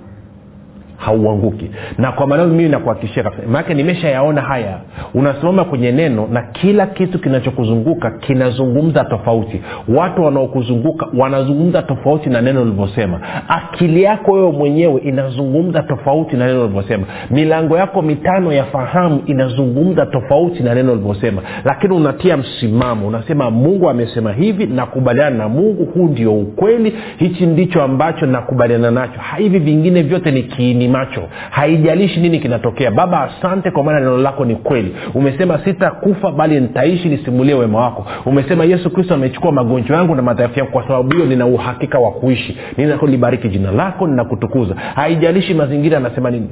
hauanguki. 0.97 1.71
Na 1.97 2.11
kwa 2.11 2.27
maneno 2.27 2.49
mimi 2.49 2.69
nakuhakikishia 2.69 3.23
kabisa. 3.23 3.41
Maanake 3.47 3.73
nimeshayaona 3.73 4.41
haya. 4.41 4.77
Unasimama 5.13 5.63
kwenye 5.65 5.91
neno 5.91 6.27
na 6.31 6.41
kila 6.41 6.87
kitu 6.87 7.19
kinachokuzunguka 7.19 8.11
kinazungumza 8.11 9.03
tofauti. 9.03 9.61
Watu 9.87 10.23
wanaokuzunguka 10.23 11.07
wanazungumza 11.17 11.81
tofauti 11.81 12.29
na 12.29 12.41
neno 12.41 12.61
ulivyosema 12.61 13.19
akili 13.47 14.03
yako 14.03 14.31
wewe 14.31 14.51
mwenyewe 14.51 15.01
inazungumza 15.01 15.83
tofauti 15.83 16.35
na 16.35 16.47
neno 16.47 16.63
ulivyosema 16.63 17.03
milango 17.31 17.77
yako 17.77 18.01
mitano 18.01 18.53
ya 18.53 18.63
fahamu 18.63 19.21
inazungumza 19.25 20.05
tofauti 20.05 20.63
na 20.63 20.75
neno 20.75 20.91
ulivyosema 20.93 21.41
lakini 21.65 21.93
unatia 21.93 22.37
msimamo. 22.37 23.07
Unasema 23.07 23.51
mungu 23.51 23.89
amesema 23.89 24.33
hivi 24.33 24.65
nakubaliana 24.65 25.37
na 25.37 25.49
mungu 25.49 25.85
huu 25.85 26.07
ndio 26.07 26.33
ukweli 26.33 26.93
hichi 27.17 27.45
ndicho 27.45 27.83
ambacho 27.83 28.25
nakubaliana 28.25 28.91
nacho. 28.91 29.19
Hivi 29.37 29.59
vingine 29.59 30.01
vyote 30.03 30.31
ni 30.31 30.43
kiini 30.43 30.84
macho. 30.87 31.21
Haijalishi 31.49 32.19
nini 32.19 32.39
kinatokea. 32.39 32.91
Baba 32.91 33.21
asante 33.23 33.71
kwa 33.71 33.83
maana 33.83 33.99
neno 33.99 34.17
lako 34.17 34.45
ni 34.45 34.55
kweli. 34.55 34.95
Umesema 35.13 35.59
sitakufa 35.65 36.31
bali 36.31 36.59
nitaishi 36.61 37.09
nisimulie 37.09 37.53
wema 37.53 37.79
wako. 37.81 38.05
Umesema 38.25 38.65
yesu 38.65 38.89
kristo 38.89 39.13
amechukua 39.13 39.51
magonjwa 39.51 39.97
yangu 39.97 40.15
na 40.15 40.21
madhaifu 40.21 40.59
yangu 40.59 40.71
kwa 40.71 40.83
sababu 40.87 41.13
hiyo 41.13 41.25
nina 41.25 41.45
uhakika 41.45 41.99
wa 41.99 42.11
kuishi. 42.11 42.57
Ninalibariki 42.77 43.49
jina 43.49 43.71
lako 43.71 44.07
ninakutukuza. 44.07 44.75
Haijalishi 44.95 45.53
mazingira 45.53 45.97
anasema 45.97 46.31
nini. 46.31 46.49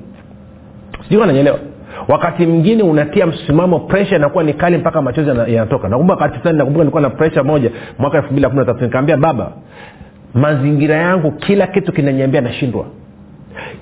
Sijui 1.10 1.24
ananyelewa 1.24 1.60
wakati 2.08 2.46
mwingine 2.48 2.84
unatia 2.84 3.26
msimamo 3.28 3.80
presha 3.80 4.16
inakuwa 4.16 4.44
ni 4.44 4.54
kali 4.54 4.78
mpaka 4.78 5.02
machozi 5.02 5.30
yanatoka. 5.30 5.90
Nakumbuka 5.90 6.20
wakati 6.24 6.40
fulani 6.40 6.58
nakumbuka 6.58 6.84
nilikuwa 6.84 7.02
na 7.02 7.10
presha 7.10 7.44
moja 7.44 7.72
mwaka 8.00 8.18
elfu 8.18 8.32
mbili 8.34 8.48
kumi 8.48 8.60
na 8.60 8.66
tatu. 8.66 8.84
Nikaambia 8.84 9.18
baba 9.18 9.52
mazingira 10.34 10.96
yangu 10.96 11.32
kila 11.32 11.68
kitu 11.68 11.92
kinaniambia 11.92 12.42
nashindwa 12.42 12.86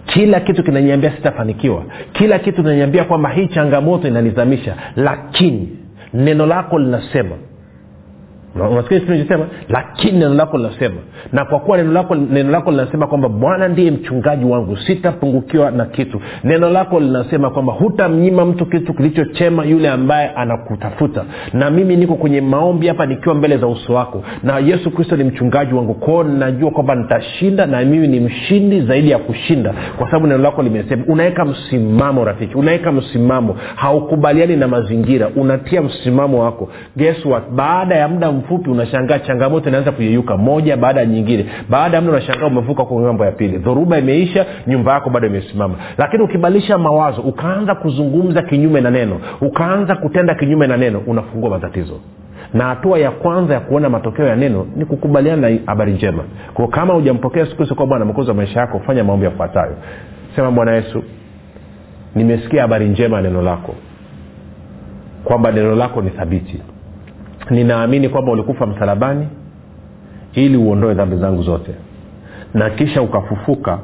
kila 0.05 0.39
kitu 0.39 0.63
kinaniambia 0.63 1.11
sitafanikiwa. 1.11 1.83
Kila 2.13 2.39
kitu 2.39 2.63
kinaniambia 2.63 3.03
kwamba 3.03 3.29
hii 3.29 3.47
changamoto 3.47 4.07
inanizamisha. 4.07 4.75
Lakini 4.95 5.69
neno 6.13 6.45
lako 6.45 6.79
linasema 6.79 7.35
unasikia 8.55 8.99
kitu 8.99 9.11
nachosema 9.11 9.45
lakini 9.69 10.19
neno 10.19 10.33
lako 10.33 10.57
linasema. 10.57 10.95
Na 11.33 11.45
kwa 11.45 11.59
kuwa 11.59 11.77
neno 11.77 11.91
lako 11.91 12.15
neno 12.15 12.51
lako 12.51 12.71
linasema 12.71 13.07
kwamba 13.07 13.29
bwana 13.29 13.67
ndiye 13.67 13.91
mchungaji 13.91 14.45
wangu 14.45 14.77
sitapungukiwa 14.77 15.71
na 15.71 15.85
kitu. 15.85 16.21
Neno 16.43 16.69
lako 16.69 16.99
linasema 16.99 17.49
kwamba 17.49 17.73
hutamnyima 17.73 18.45
mtu 18.45 18.65
kitu 18.65 18.93
kilichochema 18.93 19.65
yule 19.65 19.89
ambaye 19.89 20.29
anakutafuta. 20.29 21.23
Na 21.53 21.69
mimi 21.69 21.95
niko 21.95 22.15
kwenye 22.15 22.41
maombi 22.41 22.87
hapa 22.87 23.05
nikiwa 23.05 23.35
mbele 23.35 23.57
za 23.57 23.67
uso 23.67 23.93
wako. 23.93 24.23
Na 24.43 24.59
yesu 24.59 24.91
kristo 24.91 25.15
ni 25.15 25.23
mchungaji 25.23 25.73
wangu. 25.73 25.93
Kwao 25.93 26.23
najua 26.23 26.71
kwamba 26.71 26.95
nitashinda 26.95 27.65
na 27.65 27.81
mimi 27.81 28.07
ni 28.07 28.19
mshindi 28.19 28.81
zaidi 28.81 29.09
ya 29.11 29.17
kushinda. 29.17 29.73
Kwa 29.97 30.05
sababu 30.07 30.27
neno 30.27 30.43
lako 30.43 30.63
limesema 30.63 31.03
unaweka 31.07 31.45
msimamo 31.45 32.25
rafiki. 32.25 32.57
Unaweka 32.57 32.91
msimamo. 32.91 33.57
Haukubaliani 33.75 34.55
na 34.55 34.67
mazingira. 34.67 35.29
Unatia 35.35 35.81
msimamo 35.81 36.43
wako. 36.43 36.69
Guess 36.97 37.25
what? 37.25 37.49
Baada 37.49 37.95
ya 37.95 38.07
muda 38.07 38.31
mfupi 38.41 38.69
unashangaa 38.69 39.19
changamoto 39.19 39.69
inaanza 39.69 39.91
kuyeyuka 39.91 40.37
moja 40.37 40.77
baada 40.77 40.99
ya 40.99 41.05
nyingine. 41.05 41.45
Baada 41.69 41.95
ya 41.95 42.01
muda 42.01 42.13
unashangaa 42.17 42.47
umevuka 42.47 42.85
kwenye 42.85 43.03
mambo 43.05 43.25
ya 43.25 43.31
pili. 43.31 43.57
Dhoruba 43.57 43.97
imeisha 43.99 44.45
nyumba 44.67 44.93
yako 44.93 45.09
bado 45.09 45.27
imesimama. 45.27 45.75
Lakini 45.97 46.23
ukibadilisha 46.23 46.77
mawazo 46.77 47.21
ukaanza 47.21 47.75
kuzungumza 47.75 48.41
kinyume 48.41 48.81
na 48.81 48.91
neno 48.91 49.19
ukaanza 49.41 49.95
kutenda 49.95 50.35
kinyume 50.35 50.67
na 50.67 50.77
neno 50.77 51.01
unafungua 51.07 51.49
matatizo. 51.49 51.99
Na 52.53 52.63
hatua 52.65 52.99
ya 52.99 53.11
kwanza 53.11 53.53
ya 53.53 53.59
kuona 53.59 53.89
matokeo 53.89 54.25
ya 54.27 54.35
neno 54.35 54.67
ni 54.75 54.85
kukubaliana 54.85 55.49
na 55.49 55.57
habari 55.65 55.93
njema. 55.93 56.23
Kwa 56.53 56.67
kama 56.67 56.93
hujampokea 56.93 57.45
siku 57.45 57.75
kuwa 57.75 57.87
bwana 57.87 58.05
mkozi 58.05 58.29
wa 58.29 58.35
maisha 58.35 58.59
yako 58.59 58.79
fanya 58.79 59.03
maombi 59.03 59.25
yafuatayo. 59.25 59.75
Sema 60.35 60.51
bwana 60.51 60.71
yesu 60.75 61.03
nimesikia 62.15 62.61
habari 62.61 62.89
njema 62.89 63.21
neno 63.21 63.41
lako 63.41 63.75
kwamba 65.23 65.51
neno 65.51 65.75
lako 65.75 66.01
ni 66.01 66.09
thabiti 66.09 66.61
ninaamini 67.49 68.09
kwamba 68.09 68.31
ulikufa 68.31 68.65
msalabani 68.65 69.27
ili 70.33 70.57
uondoe 70.57 70.93
dhambi 70.93 71.17
zangu 71.17 71.43
zote. 71.43 71.71
Na 72.53 72.69
kisha 72.69 73.01
ukafufuka 73.01 73.79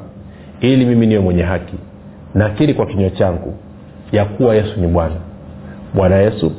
ili 0.60 0.86
mimi 0.86 1.06
niwe 1.06 1.20
mwenye 1.20 1.42
haki. 1.42 1.74
Nakiri 2.34 2.74
kwa 2.74 2.86
kinywa 2.86 3.10
changu 3.10 3.54
ya 4.12 4.24
kuwa 4.24 4.54
yesu 4.54 4.80
ni 4.80 4.86
bwana. 4.86 5.14
Bwana 5.94 6.16
yesu 6.16 6.52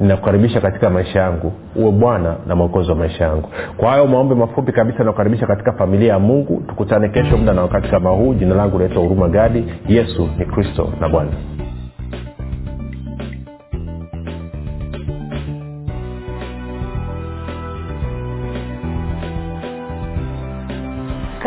ninakukaribisha 0.00 0.60
katika 0.60 0.90
maisha 0.90 1.20
yangu. 1.20 1.52
Uwe 1.76 1.92
bwana 1.92 2.36
na 2.46 2.54
mwokozi 2.56 2.90
wa 2.90 2.96
maisha 2.96 3.24
yangu. 3.24 3.48
Kwa 3.76 3.90
hayo 3.90 4.06
maombi 4.06 4.34
mafupi 4.34 4.72
kabisa 4.72 5.04
nakukaribisha 5.04 5.46
katika 5.46 5.72
familia 5.72 6.12
ya 6.12 6.18
mungu. 6.18 6.62
Tukutane 6.68 7.08
kesho 7.08 7.36
muda 7.36 7.52
na 7.52 7.62
wakati 7.62 7.88
kama 7.88 8.10
huu. 8.10 8.34
Jina 8.34 8.54
langu 8.54 8.76
unaitwa 8.76 9.02
huruma 9.02 9.28
gadi. 9.28 9.64
Yesu 9.88 10.28
ni 10.38 10.44
kristo 10.44 10.92
na 11.00 11.08
bwana 11.08 11.30